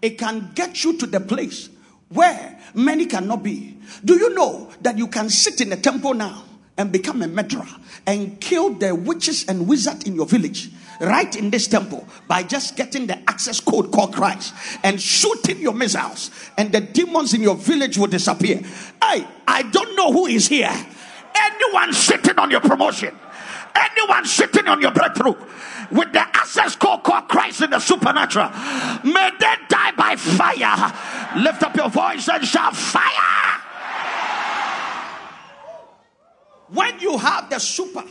[0.00, 1.68] it can get you to the place
[2.08, 3.78] where many cannot be.
[4.04, 6.44] Do you know that you can sit in a temple now
[6.82, 7.66] and become a murderer
[8.06, 10.68] and kill the witches and wizards in your village
[11.00, 15.74] right in this temple by just getting the access code called Christ and shooting your
[15.74, 18.58] missiles, and the demons in your village will disappear.
[19.02, 20.72] Hey, I don't know who is here.
[21.34, 23.16] Anyone sitting on your promotion,
[23.74, 25.34] anyone sitting on your breakthrough
[25.90, 28.50] with the access code called Christ in the supernatural,
[29.04, 31.40] may they die by fire.
[31.40, 33.61] Lift up your voice and shout fire.
[36.72, 38.04] When you have the super,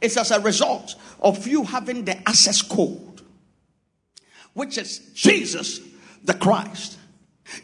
[0.00, 3.22] it's as a result of you having the access code,
[4.52, 5.80] which is Jesus
[6.22, 6.98] the Christ.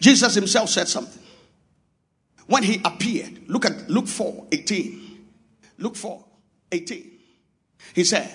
[0.01, 1.23] Jesus himself said something.
[2.46, 5.27] When he appeared, look at Luke 4 18.
[5.79, 6.25] Luke 4
[6.73, 7.11] 18.
[7.94, 8.29] He said,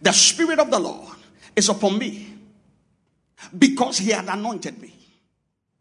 [0.00, 1.16] The Spirit of the Lord
[1.56, 2.34] is upon me
[3.58, 4.94] because he had anointed me.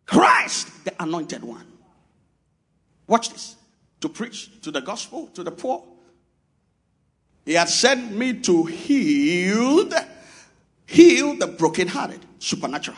[0.05, 1.65] Christ, the anointed one.
[3.07, 3.55] Watch this.
[4.01, 5.83] To preach to the gospel, to the poor,
[7.45, 9.89] he had sent me to heal,
[10.85, 12.19] heal the brokenhearted.
[12.39, 12.97] Supernatural.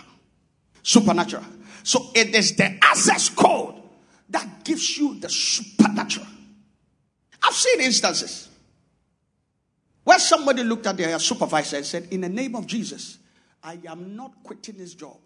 [0.82, 1.44] Supernatural.
[1.84, 3.76] So it is the access code
[4.30, 6.28] that gives you the supernatural.
[7.44, 8.50] I've seen instances
[10.04, 13.20] where somebody looked at their supervisor and said, In the name of Jesus,
[13.64, 15.18] I am not quitting this job.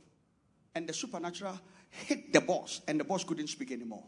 [0.73, 4.03] And the supernatural hit the boss, and the boss couldn't speak anymore.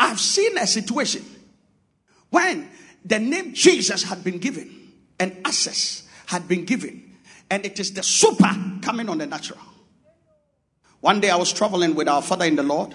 [0.00, 1.24] I've seen a situation
[2.30, 2.68] when
[3.04, 7.16] the name Jesus had been given and access had been given,
[7.50, 9.60] and it is the super coming on the natural.
[11.00, 12.94] One day I was traveling with our father in the Lord.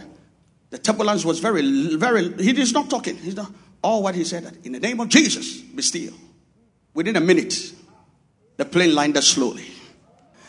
[0.72, 3.18] The turbulence was very, very, he is not talking.
[3.18, 3.52] He's not,
[3.84, 6.14] all what he said, in the name of Jesus, be still.
[6.96, 7.74] Within a minute,
[8.58, 9.66] the plane landed slowly.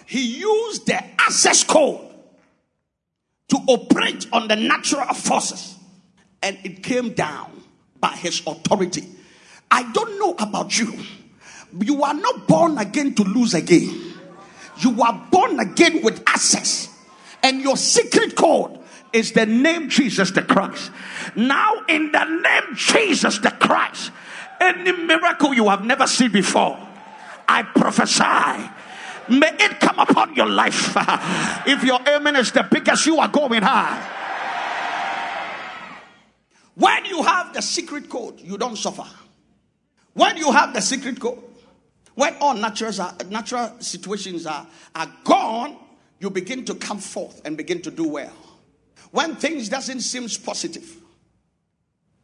[0.06, 2.00] He used the access code
[3.48, 5.75] to operate on the natural forces,
[6.46, 7.50] and it came down
[7.98, 9.04] by his authority.
[9.68, 10.94] I don't know about you.
[11.80, 14.14] You are not born again to lose again.
[14.78, 16.88] You are born again with access.
[17.42, 18.78] And your secret code
[19.12, 20.92] is the name Jesus the Christ.
[21.34, 24.12] Now, in the name Jesus the Christ,
[24.60, 26.78] any miracle you have never seen before,
[27.48, 28.70] I prophesy.
[29.36, 30.92] May it come upon your life.
[31.66, 34.25] if your amen is the biggest, you are going high.
[36.76, 39.06] When you have the secret code, you don't suffer.
[40.12, 41.42] When you have the secret code,
[42.14, 42.92] when all natural,
[43.30, 45.78] natural situations are, are gone,
[46.20, 48.32] you begin to come forth and begin to do well.
[49.10, 50.96] When things doesn't seem positive,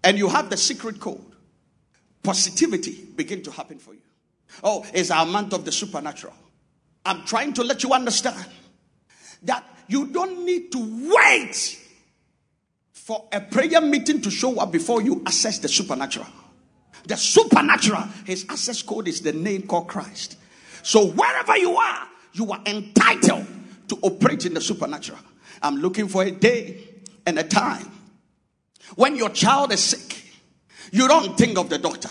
[0.05, 1.25] and you have the secret code,
[2.23, 4.01] positivity begin to happen for you.
[4.62, 6.35] Oh, it's our month of the supernatural.
[7.07, 8.47] I'm trying to let you understand
[9.45, 11.79] that you don't need to wait
[13.03, 16.27] for a prayer meeting to show up before you access the supernatural.
[17.05, 20.38] The supernatural, his access code is the name called Christ.
[20.85, 23.45] So wherever you are, you are entitled
[23.88, 25.19] to operate in the supernatural.
[25.61, 26.79] I'm looking for a day
[27.27, 27.91] and a time
[28.95, 30.23] when your child is sick.
[30.93, 32.11] You don't think of the doctor.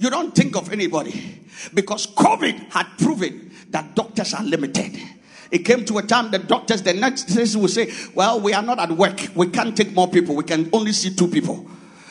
[0.00, 4.98] You don't think of anybody because COVID had proven that doctors are limited.
[5.50, 8.78] It came to a time the doctors, the nurses will say, Well, we are not
[8.78, 9.28] at work.
[9.34, 10.36] We can't take more people.
[10.36, 11.66] We can only see two people.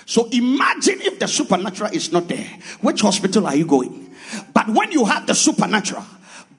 [0.05, 2.47] So imagine if the supernatural is not there.
[2.81, 4.09] Which hospital are you going?
[4.53, 6.03] But when you have the supernatural,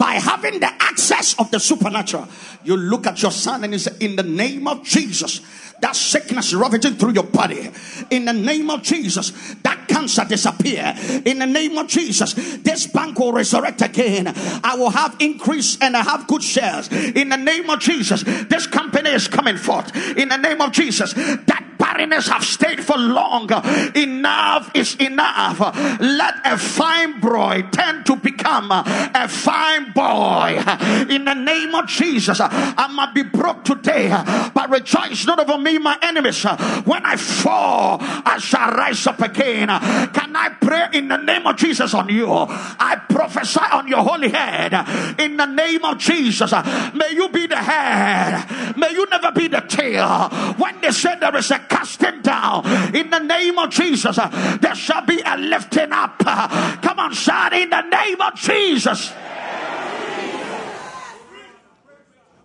[0.01, 2.27] by having the access of the supernatural.
[2.65, 5.43] You look at your son and you say, In the name of Jesus,
[5.83, 7.71] that sickness ravaging through your body.
[8.11, 9.31] In the name of Jesus,
[9.63, 9.70] that
[10.01, 10.95] cancer disappear.
[11.25, 14.33] In the name of Jesus, this bank will resurrect again.
[14.65, 16.89] I will have increase and I have good shares.
[16.89, 19.95] In the name of Jesus, this company is coming forth.
[20.17, 23.51] In the name of Jesus, that barrenness have stayed for long.
[23.97, 25.59] Enough is enough.
[26.01, 30.63] Let a fine boy tend to become a fine boy.
[31.09, 34.09] In the name of Jesus, I might be broke today,
[34.55, 36.45] but rejoice not over me, my enemies.
[36.45, 39.69] When I fall, I shall rise up again.
[39.69, 42.29] Can I pray in the name of Jesus on you?
[42.31, 44.75] I prophesy on your holy head
[45.19, 46.53] in the name of Jesus.
[46.53, 48.77] May you be the head.
[48.77, 50.29] May you never be the tail.
[50.59, 55.05] When they say there is a casting down in the name of Jesus, there shall
[55.05, 56.19] be a lifting up.
[56.19, 59.13] Come on, shout in the name of Jesus.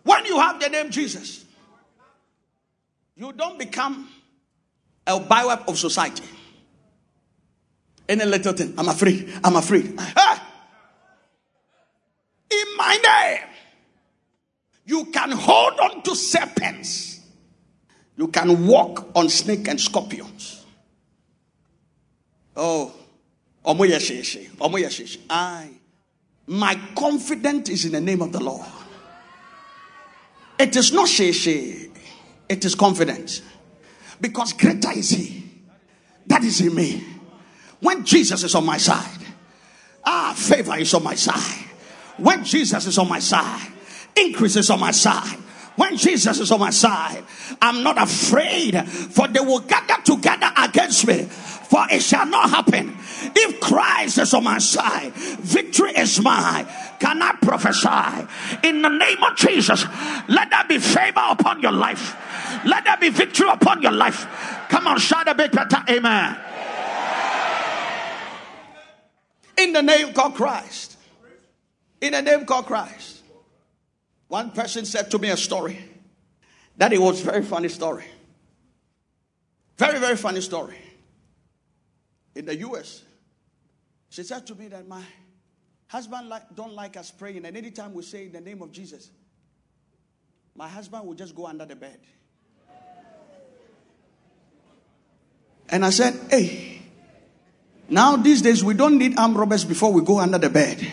[0.04, 1.46] When you have the name Jesus,
[3.16, 4.08] you don't become
[5.08, 6.24] a byword of society.
[8.08, 9.96] Any little thing, I'm afraid, I'm afraid.
[9.98, 10.48] Ah!
[12.52, 13.50] In my name,
[14.86, 17.15] you can hold on to serpents.
[18.18, 20.66] You can walk on snake and scorpions.
[22.56, 22.94] Oh,
[25.30, 25.70] I,
[26.48, 28.66] my confidence is in the name of the Lord.
[30.58, 31.90] It is not she, she.
[32.48, 33.42] It is confidence.
[34.22, 35.46] Because greater is he
[36.28, 37.04] that is in me.
[37.80, 39.20] When Jesus is on my side,
[40.04, 41.70] ah, favor is on my side.
[42.18, 43.72] When Jesus is on my side,
[44.16, 45.38] increase is on my side.
[45.76, 47.24] When Jesus is on my side,
[47.62, 52.96] I'm not afraid, for they will gather together against me, for it shall not happen.
[53.36, 56.68] If Christ is on my side, victory is mine.
[57.00, 58.28] Can I prophesy
[58.68, 59.86] in the name of Jesus?
[60.30, 62.16] Let there be favor upon your life.
[62.66, 64.28] Let there be victory upon your life.
[64.70, 65.84] Come on, shout a bit better.
[65.90, 66.38] Amen.
[69.58, 70.98] In the name called Christ.
[72.02, 73.15] In the name called Christ.
[74.28, 75.78] One person said to me a story
[76.78, 78.06] that it was very funny story.
[79.78, 80.78] Very, very funny story.
[82.34, 83.04] In the US,
[84.10, 85.04] she said to me that my
[85.88, 89.10] husband like, don't like us praying, and anytime we say in the name of Jesus,
[90.56, 92.00] my husband will just go under the bed.
[95.70, 96.82] And I said, Hey,
[97.90, 100.86] now these days we don't need armed robbers before we go under the bed.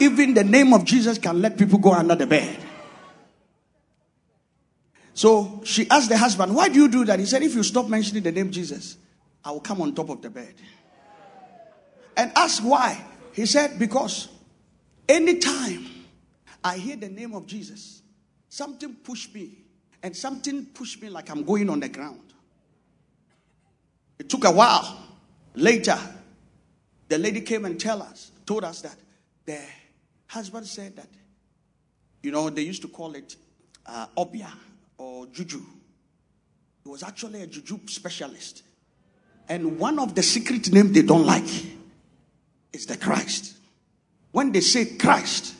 [0.00, 2.64] Even the name of Jesus can let people go under the bed.
[5.14, 7.18] So she asked the husband, Why do you do that?
[7.18, 8.96] He said, If you stop mentioning the name Jesus,
[9.44, 10.54] I will come on top of the bed.
[12.16, 13.04] And ask why.
[13.32, 14.28] He said, Because
[15.08, 15.86] anytime
[16.62, 18.02] I hear the name of Jesus,
[18.48, 19.64] something push me,
[20.02, 22.32] and something pushed me like I'm going on the ground.
[24.18, 25.04] It took a while.
[25.54, 25.98] Later,
[27.08, 28.94] the lady came and tell us, told us that
[29.44, 29.58] the
[30.28, 31.08] husband said that,
[32.22, 33.36] you know, they used to call it
[33.86, 34.50] uh, obia
[34.96, 35.60] or juju.
[36.84, 38.62] He was actually a juju specialist.
[39.48, 41.48] And one of the secret names they don't like
[42.72, 43.56] is the Christ.
[44.30, 45.54] When they say Christ,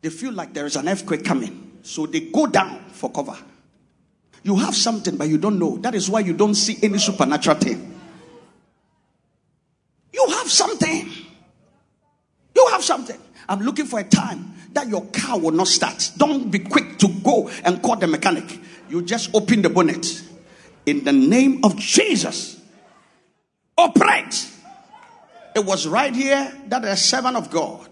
[0.00, 1.78] they feel like there is an earthquake coming.
[1.82, 3.36] So they go down for cover.
[4.44, 5.78] You have something, but you don't know.
[5.78, 7.98] That is why you don't see any supernatural thing.
[10.12, 11.10] You have something.
[12.58, 13.16] You have something.
[13.48, 16.10] I'm looking for a time that your car will not start.
[16.16, 18.58] Don't be quick to go and call the mechanic.
[18.88, 20.24] You just open the bonnet.
[20.84, 22.60] In the name of Jesus,
[23.76, 24.50] operate.
[25.54, 27.88] It was right here that a servant of God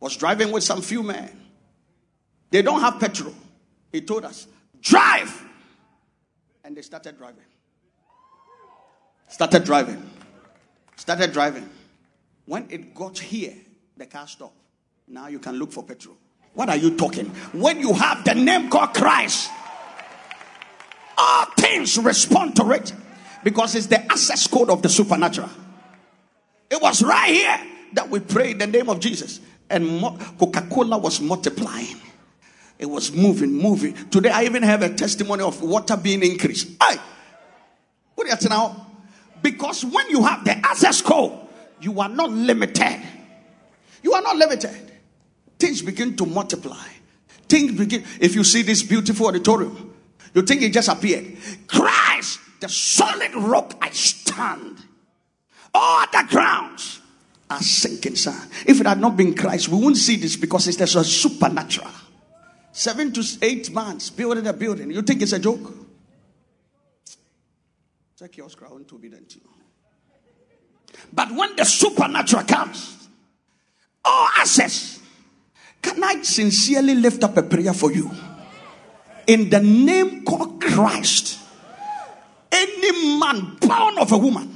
[0.00, 1.30] was driving with some few men.
[2.50, 3.34] They don't have petrol.
[3.92, 4.48] He told us,
[4.80, 5.40] drive.
[6.64, 7.44] And they started driving.
[9.28, 10.10] Started driving.
[10.96, 11.70] Started driving.
[12.46, 13.54] When it got here,
[13.96, 14.56] the car stopped.
[15.08, 16.16] Now you can look for petrol.
[16.54, 17.26] What are you talking?
[17.52, 19.50] When you have the name called Christ,
[21.16, 22.92] all things respond to it
[23.42, 25.50] because it's the access code of the supernatural.
[26.70, 27.60] It was right here
[27.92, 30.00] that we prayed the name of Jesus, and
[30.38, 32.00] Coca Cola was multiplying.
[32.78, 33.94] It was moving, moving.
[34.10, 36.68] Today, I even have a testimony of water being increased.
[36.82, 36.96] Hey,
[38.14, 38.86] what are you now?
[39.42, 41.38] Because when you have the access code,
[41.80, 43.00] you are not limited.
[44.04, 44.92] You are not limited.
[45.58, 46.86] Things begin to multiply.
[47.48, 48.04] Things begin.
[48.20, 49.94] If you see this beautiful auditorium,
[50.34, 51.38] you think it just appeared.
[51.66, 54.76] Christ, the solid rock I stand.
[55.72, 57.00] All the grounds
[57.48, 58.38] are sinking, sir.
[58.66, 61.90] If it had not been Christ, we wouldn't see this because it's there's a supernatural.
[62.72, 64.90] Seven to eight months building a building.
[64.90, 65.72] You think it's a joke?
[68.18, 69.48] Check your crown to be done to you.
[71.10, 73.03] But when the supernatural comes,
[74.44, 75.00] access.
[75.80, 78.10] Can I sincerely lift up a prayer for you?
[79.26, 81.40] In the name called Christ,
[82.52, 84.52] any man born of a woman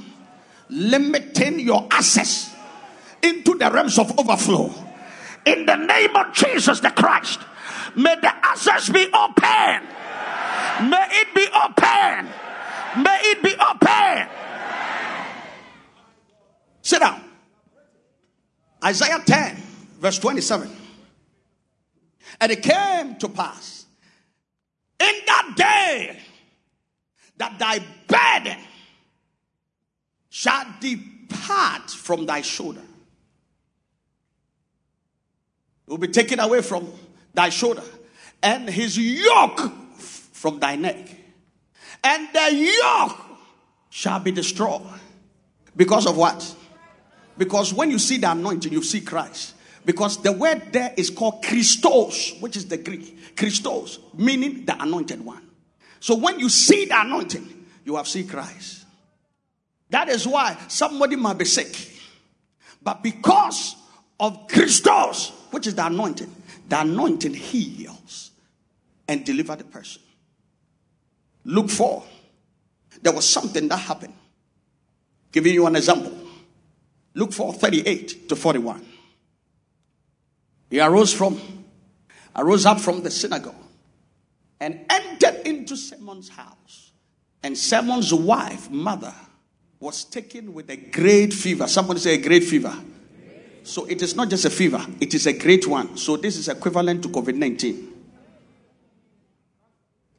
[0.69, 2.55] limiting your access
[3.23, 4.71] into the realms of overflow.
[5.45, 7.39] In the name of Jesus the Christ,
[7.95, 9.89] may the access be open.
[10.87, 12.29] May it be open.
[13.01, 14.29] May it be open.
[16.83, 17.23] Sit down.
[18.83, 19.61] Isaiah 10,
[19.99, 20.69] verse 27.
[22.41, 23.85] And it came to pass
[24.99, 26.19] in that day
[27.37, 28.57] that thy burden
[30.29, 32.81] shall depart from thy shoulder.
[35.87, 36.87] It will be taken away from
[37.33, 37.83] thy shoulder,
[38.43, 41.15] and his yoke from thy neck.
[42.03, 43.17] And the yoke
[43.89, 44.81] shall be destroyed.
[45.75, 46.55] Because of what?
[47.37, 49.55] Because when you see the anointing, you see Christ.
[49.85, 53.35] Because the word there is called Christos, which is the Greek.
[53.35, 55.47] Christos, meaning the anointed one.
[55.99, 58.85] So when you see the anointing, you have seen Christ.
[59.89, 61.75] That is why somebody might be sick.
[62.81, 63.75] But because
[64.19, 66.33] of Christos, which is the anointing,
[66.67, 68.31] the anointing heals
[69.07, 70.01] and deliver the person.
[71.45, 72.03] Luke 4.
[73.01, 74.13] There was something that happened.
[75.31, 76.13] Giving you an example.
[77.13, 78.85] Luke 4 38 to 41.
[80.69, 81.39] He arose from,
[82.35, 83.55] arose up from the synagogue
[84.59, 86.91] and entered into Simon's house.
[87.41, 89.13] And Simon's wife, mother,
[89.79, 91.67] was taken with a great fever.
[91.67, 92.75] Somebody say a great fever.
[93.63, 95.95] So it is not just a fever, it is a great one.
[95.97, 97.93] So this is equivalent to COVID 19.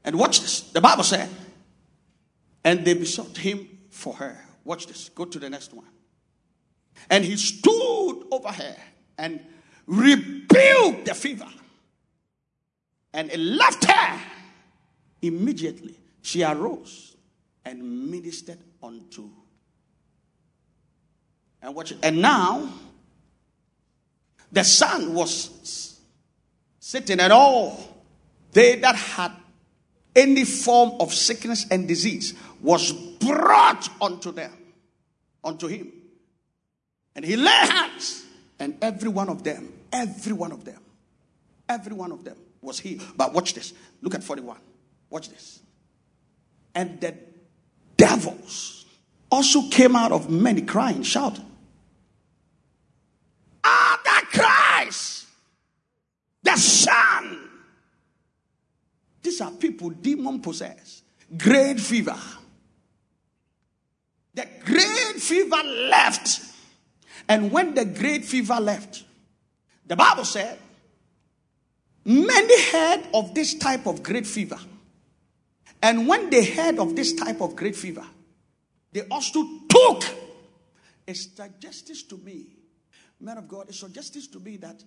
[0.04, 0.60] And watch this.
[0.62, 1.28] The Bible said,
[2.64, 4.38] and they besought him for her.
[4.64, 5.08] Watch this.
[5.10, 5.86] Go to the next one.
[7.08, 8.76] And he stood over her
[9.18, 9.40] and
[9.90, 11.48] rebuked the fever.
[13.12, 14.20] And it left her
[15.20, 15.96] immediately.
[16.22, 17.16] She arose
[17.64, 19.28] and ministered unto.
[21.60, 21.92] And watch.
[22.02, 22.72] And now
[24.52, 26.00] the sun was
[26.78, 27.98] sitting at all.
[28.52, 29.32] They that had
[30.14, 34.52] any form of sickness and disease was brought unto them,
[35.42, 35.92] unto him.
[37.14, 38.24] And he lay hands,
[38.58, 40.80] and every one of them, every one of them,
[41.68, 43.02] every one of them was healed.
[43.16, 43.72] But watch this.
[44.02, 44.58] Look at 41.
[45.08, 45.60] Watch this.
[46.74, 47.14] And the
[47.96, 48.86] devils
[49.30, 51.46] also came out of many crying, shouting,
[53.62, 55.26] Ah, Christ,
[56.42, 57.48] the Son.
[59.22, 61.04] These are people demon possessed,
[61.36, 62.16] great fever.
[64.34, 66.40] The great fever left.
[67.28, 69.04] And when the great fever left,
[69.90, 70.56] the Bible said,
[72.04, 74.58] many heard of this type of great fever.
[75.82, 78.06] And when they heard of this type of great fever,
[78.92, 80.04] they also took.
[81.06, 81.26] It's
[81.60, 82.60] justice to me
[83.20, 84.82] man of God, it suggests to me that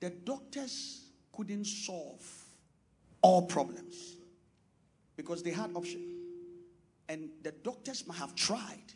[0.00, 2.22] the doctors couldn't solve
[3.22, 4.16] all problems
[5.16, 6.02] because they had option.
[7.08, 8.92] And the doctors might have tried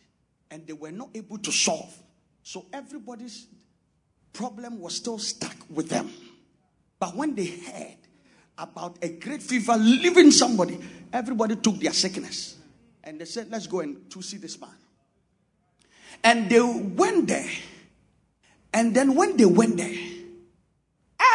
[0.51, 1.95] and they were not able to solve.
[2.43, 3.47] So everybody's
[4.39, 6.09] problem was still stuck with them.
[7.01, 7.99] But when they heard
[8.57, 10.79] about a great fever leaving somebody,
[11.13, 12.57] everybody took their sickness.
[13.03, 14.71] And they said, let's go and to see this man.
[16.23, 17.51] And they went there
[18.73, 19.97] and then when they went there,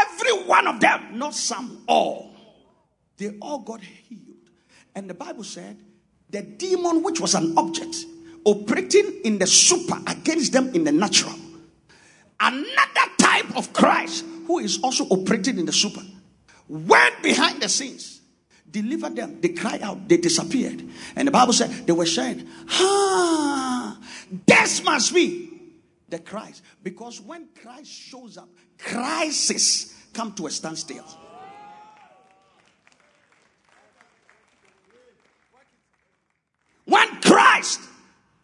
[0.01, 2.33] every one of them, not some, all,
[3.17, 4.21] they all got healed.
[4.95, 5.77] And the Bible said
[6.29, 7.97] the demon, which was an object,
[8.45, 11.33] operating in the super against them in the natural,
[12.43, 16.01] another type of Christ who is also operating in the super,
[16.67, 18.21] went behind the scenes,
[18.69, 19.39] delivered them.
[19.39, 20.83] They cried out, they disappeared.
[21.15, 23.97] And the Bible said they were saying, Ah,
[24.45, 25.49] this must be
[26.09, 26.63] the Christ.
[26.81, 31.05] Because when Christ shows up, crisis come to a standstill.
[36.85, 37.79] When Christ,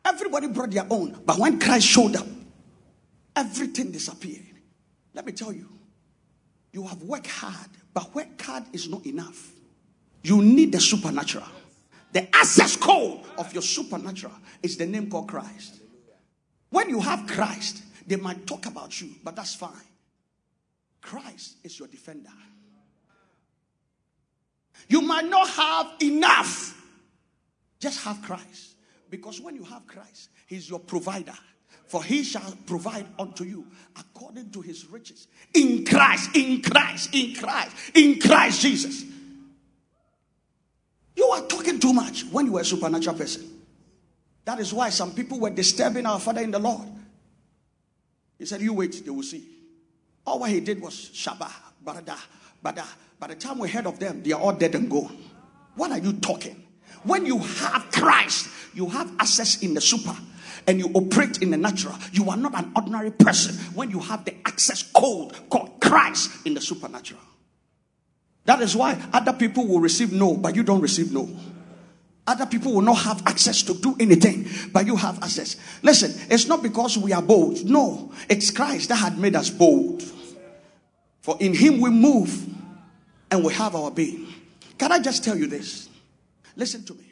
[0.06, 2.26] everybody brought their own, but when Christ showed up,
[3.40, 4.46] everything disappeared.
[5.14, 5.68] Let me tell you,
[6.72, 9.52] you have worked hard, but work hard is not enough.
[10.24, 11.48] You need the supernatural.
[12.12, 15.80] The access code of your supernatural is the name called Christ.
[16.70, 19.88] When you have Christ, They might talk about you, but that's fine.
[21.00, 22.32] Christ is your defender.
[24.88, 26.76] You might not have enough.
[27.80, 28.78] Just have Christ.
[29.12, 31.38] Because when you have Christ, He's your provider.
[31.88, 33.66] For He shall provide unto you
[33.98, 35.28] according to His riches.
[35.54, 39.04] In Christ, in Christ, in Christ, in Christ Jesus.
[41.16, 43.60] You are talking too much when you are a supernatural person.
[44.46, 46.88] That is why some people were disturbing our Father in the Lord.
[48.38, 49.46] He said, You wait, they will see.
[50.26, 51.52] All what he did was Shabbat,
[51.84, 52.18] Barada,
[52.64, 52.86] Bada.
[53.20, 55.18] By the time we heard of them, they are all dead and gone.
[55.76, 56.64] What are you talking?
[57.04, 60.16] When you have Christ, you have access in the super
[60.68, 61.96] and you operate in the natural.
[62.12, 66.54] You are not an ordinary person when you have the access code called Christ in
[66.54, 67.22] the supernatural.
[68.46, 71.30] That is why other people will receive no, but you don't receive no.
[72.26, 75.56] Other people will not have access to do anything, but you have access.
[75.82, 77.66] Listen, it's not because we are bold.
[77.68, 80.04] No, it's Christ that had made us bold.
[81.22, 82.48] For in Him we move
[83.32, 84.28] and we have our being.
[84.78, 85.90] Can I just tell you this?
[86.56, 87.12] Listen to me.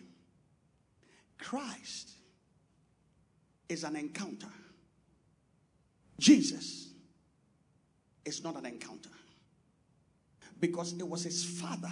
[1.39, 2.06] Christ
[3.69, 4.47] is an encounter.
[6.19, 6.89] Jesus
[8.25, 9.09] is not an encounter.
[10.59, 11.91] Because it was his father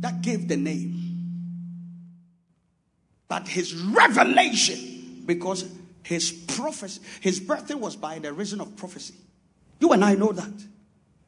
[0.00, 1.04] that gave the name.
[3.26, 5.68] But his revelation, because
[6.02, 9.14] his prophecy, his birthday was by the reason of prophecy.
[9.80, 10.52] You and I know that.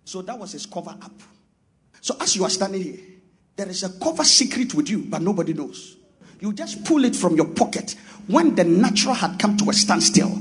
[0.05, 1.13] So that was his cover up.
[2.01, 3.01] So as you are standing here,
[3.57, 5.97] there is a cover secret with you, but nobody knows.
[6.41, 7.95] You just pull it from your pocket
[8.27, 10.39] when the natural had come to a standstill.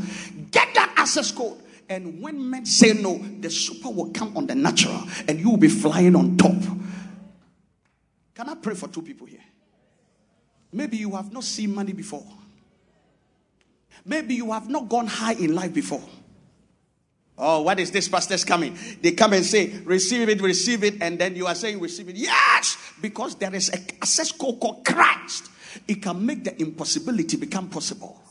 [0.52, 1.58] Get that access code.
[1.90, 5.58] And when men say no, the super will come on the natural and you will
[5.58, 6.56] be flying on top.
[8.36, 9.44] Can I pray for two people here?
[10.72, 12.26] Maybe you have not seen money before.
[14.06, 16.04] Maybe you have not gone high in life before.
[17.38, 18.78] Oh, what is this pastors coming?
[19.02, 22.18] They come and say, receive it, receive it, and then you are saying, receive it.
[22.18, 25.50] Yes, because there is a access code called Christ.
[25.88, 28.22] It can make the impossibility become possible.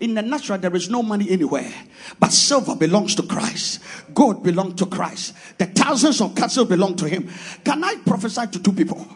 [0.00, 1.72] In the natural, there is no money anywhere,
[2.18, 3.80] but silver belongs to Christ,
[4.12, 7.28] gold belongs to Christ, the thousands of cattle belong to Him.
[7.64, 9.06] Can I prophesy to two people?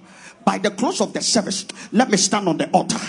[0.45, 3.01] By the close of the service, let me stand on the altar.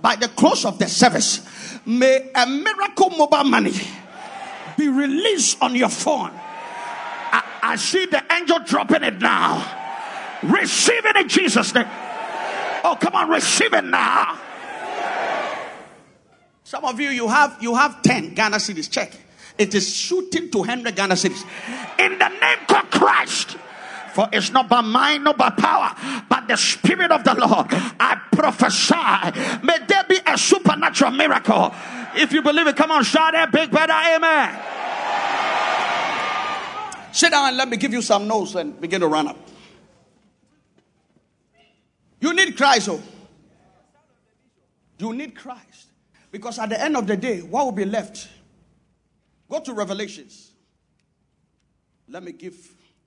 [0.00, 1.44] By the close of the service,
[1.84, 3.74] may a miracle mobile money
[4.76, 6.30] be released on your phone.
[6.30, 10.38] I, I see the angel dropping it now.
[10.44, 11.88] Receive it in Jesus' name.
[12.84, 14.38] Oh, come on, receive it now.
[16.64, 18.90] Some of you, you have you have 10 Ghana cedis.
[18.90, 19.12] Check.
[19.56, 21.42] It is shooting to 100 Ghana cedis.
[21.98, 23.56] In the name of Christ.
[24.12, 25.94] For it's not by mind, not by power,
[26.28, 27.66] but the Spirit of the Lord.
[27.70, 29.64] I prophesy.
[29.64, 31.72] May there be a supernatural miracle.
[32.14, 34.58] If you believe it, come on, shout it big better amen.
[37.12, 39.47] Sit down and let me give you some notes and begin to run up.
[42.20, 43.02] You need Christ, oh.
[44.98, 45.86] You need Christ.
[46.30, 48.28] Because at the end of the day, what will be left?
[49.48, 50.52] Go to Revelations.
[52.08, 52.56] Let me give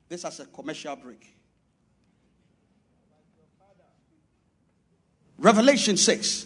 [0.07, 1.35] this as a commercial break.
[5.37, 6.45] Revelation 6.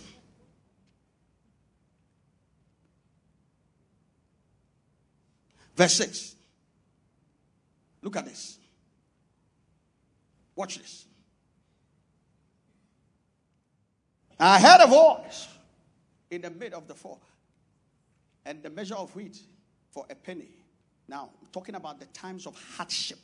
[5.76, 6.36] Verse 6.
[8.02, 8.58] Look at this.
[10.56, 11.06] Watch this.
[14.40, 15.48] I heard a voice
[16.30, 17.18] in the mid of the floor,
[18.46, 19.40] and the measure of wheat
[19.92, 20.50] for a penny.
[21.08, 23.20] Now, I'm talking about the times of hardship.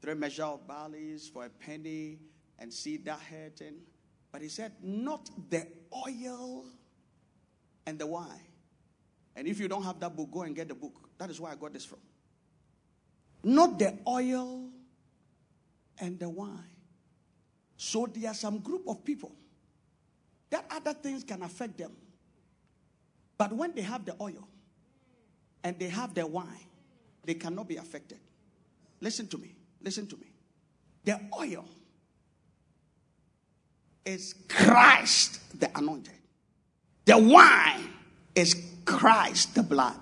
[0.00, 2.18] Three measure of barley for a penny
[2.58, 3.74] and seed that hurting.
[4.30, 6.64] But he said, not the oil
[7.86, 8.26] and the wine.
[9.36, 11.08] And if you don't have that book, go and get the book.
[11.18, 11.98] That is where I got this from.
[13.44, 14.70] Not the oil
[15.98, 16.71] and the wine.
[17.76, 19.32] So there are some group of people
[20.50, 21.92] that other things can affect them.
[23.38, 24.46] But when they have the oil
[25.64, 26.46] and they have the wine,
[27.24, 28.18] they cannot be affected.
[29.00, 29.56] Listen to me.
[29.82, 30.26] Listen to me.
[31.04, 31.64] The oil
[34.04, 36.14] is Christ the anointed.
[37.04, 37.88] The wine
[38.34, 38.54] is
[38.84, 39.98] Christ the blood.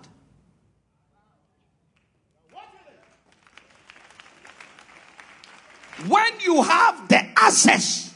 [6.06, 8.14] When you have the access,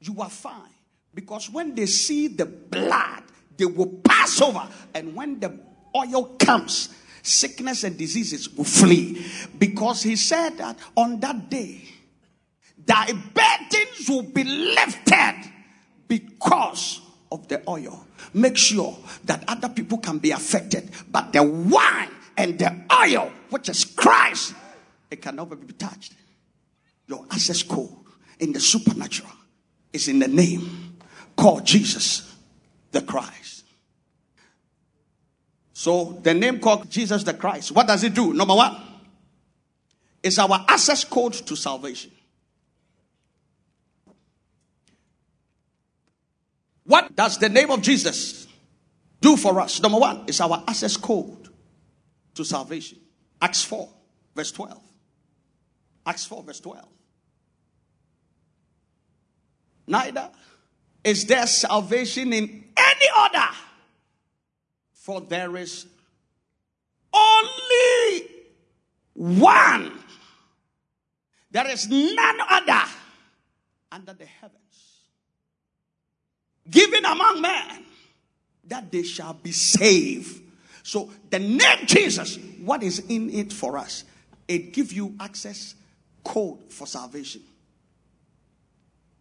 [0.00, 0.70] you are fine.
[1.14, 3.22] Because when they see the blood,
[3.56, 4.66] they will pass over.
[4.94, 5.58] And when the
[5.94, 6.88] oil comes,
[7.22, 9.24] sickness and diseases will flee.
[9.58, 11.82] Because he said that on that day,
[12.84, 15.52] thy burdens will be lifted
[16.08, 17.00] because
[17.30, 18.06] of the oil.
[18.34, 20.90] make sure that other people can be affected.
[21.10, 24.54] But the wine and the oil, which is Christ,
[25.10, 26.14] it can never be touched.
[27.12, 27.90] Your access code
[28.40, 29.28] in the supernatural
[29.92, 30.96] is in the name
[31.36, 32.34] called Jesus
[32.90, 33.66] the Christ.
[35.74, 38.32] So the name called Jesus the Christ, what does it do?
[38.32, 38.74] Number one,
[40.22, 42.12] it's our access code to salvation.
[46.84, 48.46] What does the name of Jesus
[49.20, 49.82] do for us?
[49.82, 51.50] Number one, it's our access code
[52.36, 53.00] to salvation.
[53.42, 53.86] Acts 4,
[54.34, 54.82] verse 12.
[56.06, 56.91] Acts 4, verse 12.
[59.86, 60.30] Neither
[61.04, 63.48] is there salvation in any other,
[64.92, 65.86] for there is
[67.12, 68.28] only
[69.14, 69.92] one.
[71.50, 72.82] There is none other
[73.90, 74.62] under the heavens
[76.70, 77.84] given among men
[78.68, 80.40] that they shall be saved.
[80.82, 84.04] So the name Jesus, what is in it for us?
[84.48, 85.74] It gives you access
[86.24, 87.42] code for salvation.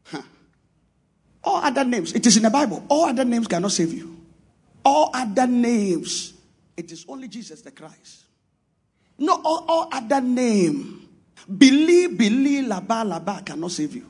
[0.05, 0.22] Huh.
[1.43, 2.83] All other names, it is in the Bible.
[2.87, 4.17] All other names cannot save you.
[4.85, 6.33] All other names,
[6.77, 8.25] it is only Jesus the Christ.
[9.17, 11.07] No, all, all other name,
[11.57, 14.07] believe, believe, laba, laba cannot save you.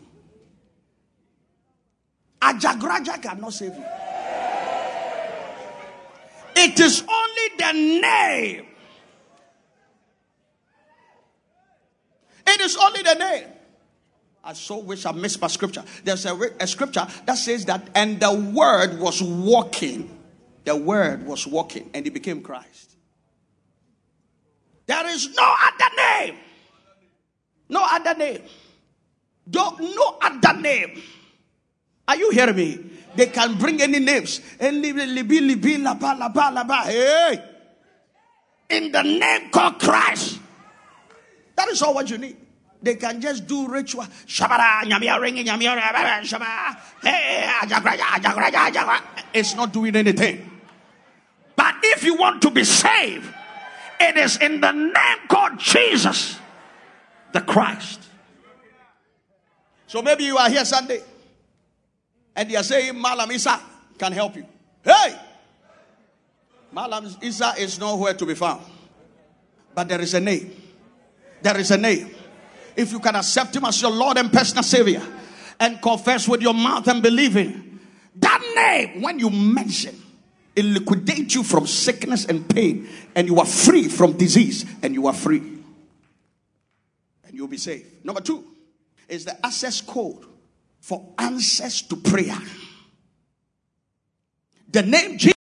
[2.41, 3.85] Ajagraja cannot save you.
[6.55, 8.65] It is only the name.
[12.47, 13.47] It is only the name.
[14.43, 15.83] I so wish I missed my scripture.
[16.03, 20.17] There's a, a scripture that says that, and the word was walking.
[20.63, 22.95] The word was walking, and he became Christ.
[24.87, 26.35] There is no other name.
[27.69, 28.41] No other name.
[29.49, 31.01] Don't, no other name.
[32.07, 32.79] Are you hearing me?
[33.15, 34.41] They can bring any names.
[34.59, 34.73] Hey!
[38.69, 40.39] In the name called Christ.
[41.55, 42.37] That is all what you need.
[42.81, 44.07] They can just do ritual.
[49.33, 50.51] It's not doing anything.
[51.55, 53.31] But if you want to be saved,
[53.99, 56.39] it is in the name called Jesus,
[57.33, 58.01] the Christ.
[59.85, 61.03] So maybe you are here Sunday
[62.35, 63.59] and they are saying Malam Isa
[63.99, 64.45] can help you.
[64.83, 65.19] Hey!
[66.71, 68.63] Malam Isa is nowhere to be found.
[69.75, 70.51] But there is a name.
[71.41, 72.09] There is a name.
[72.75, 75.01] If you can accept him as your Lord and personal Savior
[75.59, 77.79] and confess with your mouth and believe in
[78.15, 79.95] that name, when you mention,
[80.55, 85.07] it liquidates you from sickness and pain, and you are free from disease, and you
[85.07, 85.39] are free.
[87.23, 87.85] And you'll be safe.
[88.03, 88.43] Number two
[89.07, 90.25] is the access code
[90.81, 92.37] for answers to prayer.
[94.71, 95.35] The name Jesus.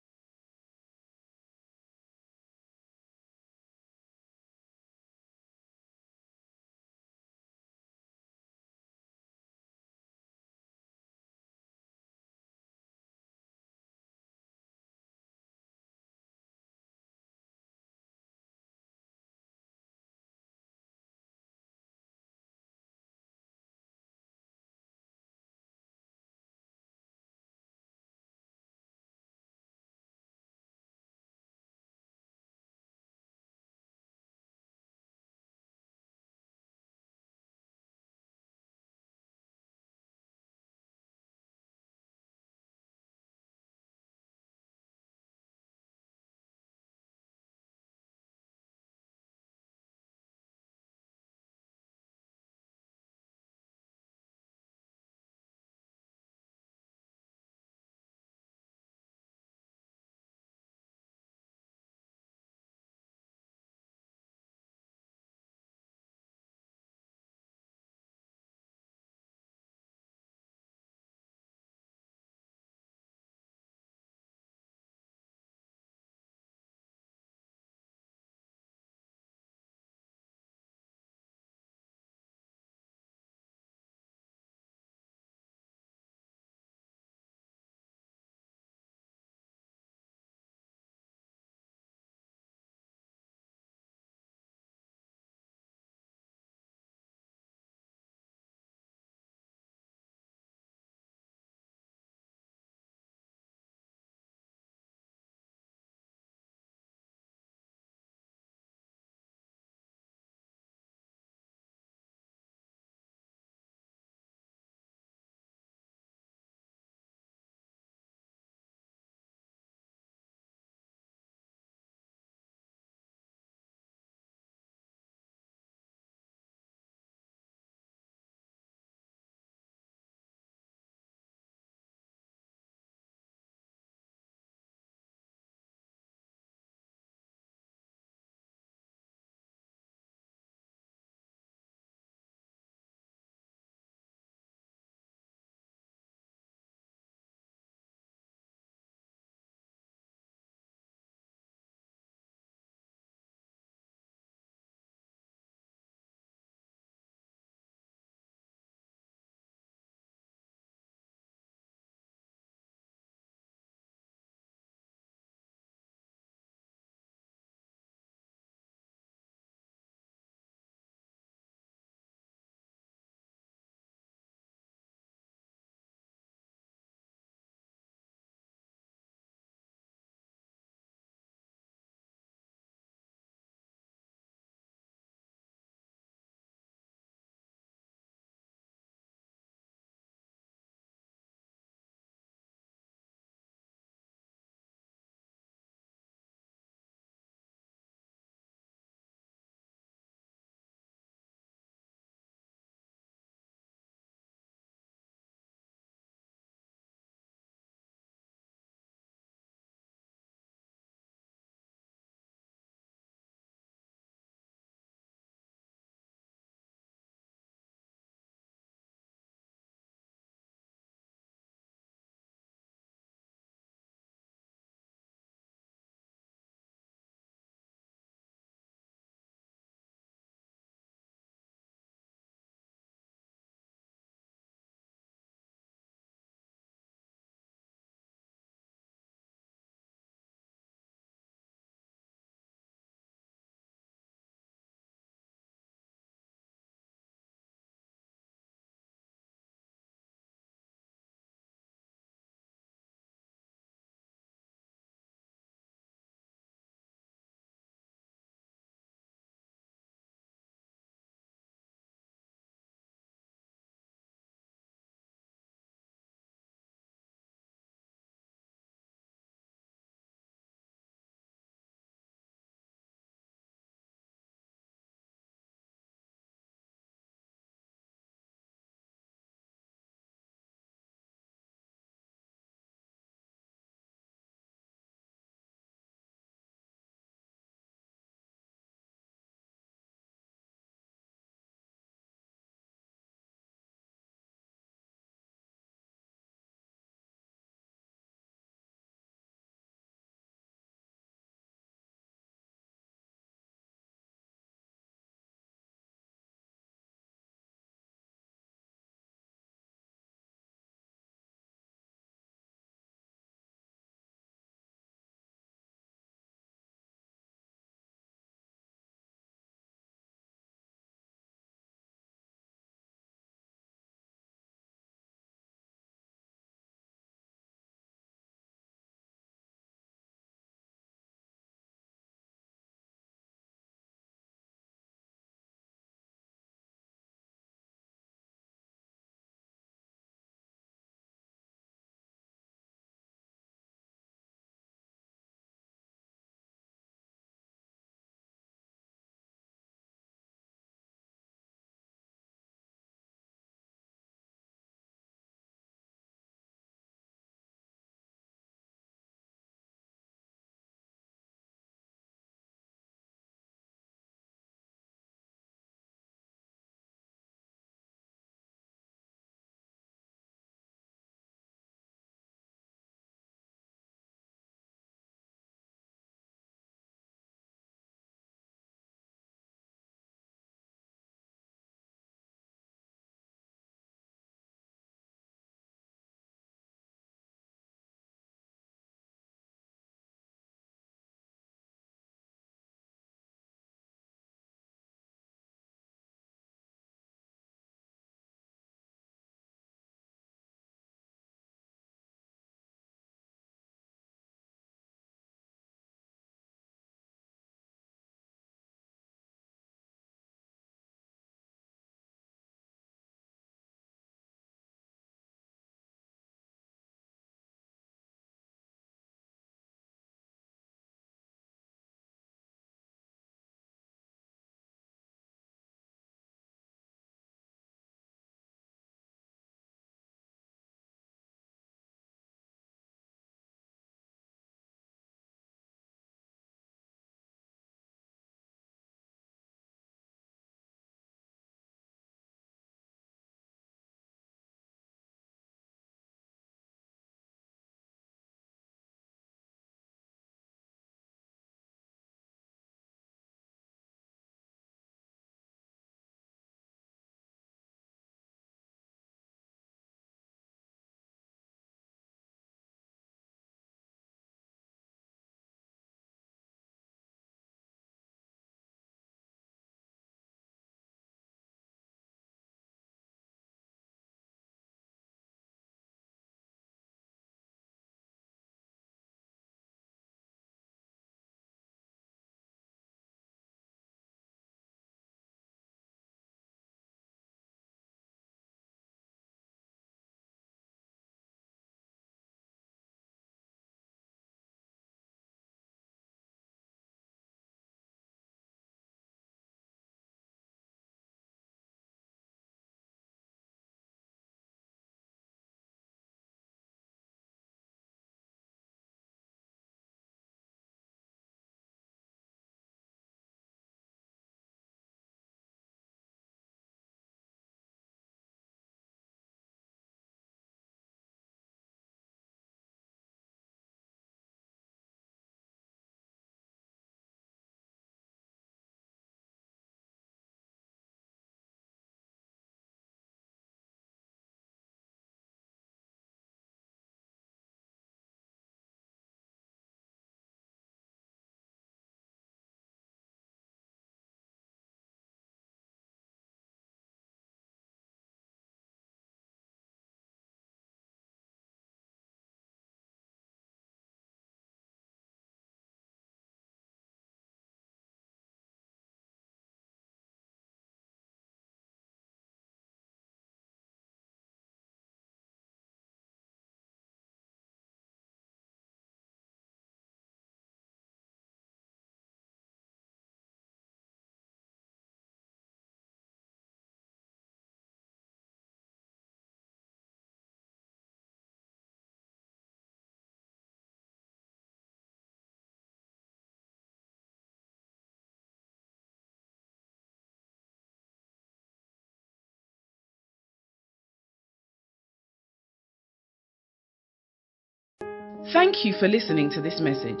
[598.32, 600.00] Thank you for listening to this message.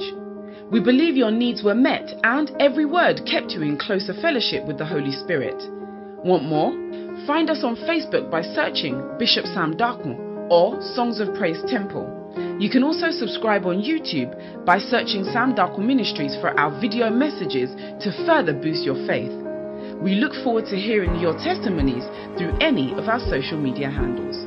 [0.72, 4.78] We believe your needs were met and every word kept you in closer fellowship with
[4.78, 5.60] the Holy Spirit.
[6.24, 6.72] Want more?
[7.26, 12.08] Find us on Facebook by searching Bishop Sam Darkon or Songs of Praise Temple.
[12.58, 14.32] You can also subscribe on YouTube
[14.64, 17.68] by searching Sam Darkon Ministries for our video messages
[18.00, 19.32] to further boost your faith.
[20.00, 22.04] We look forward to hearing your testimonies
[22.38, 24.43] through any of our social media handles.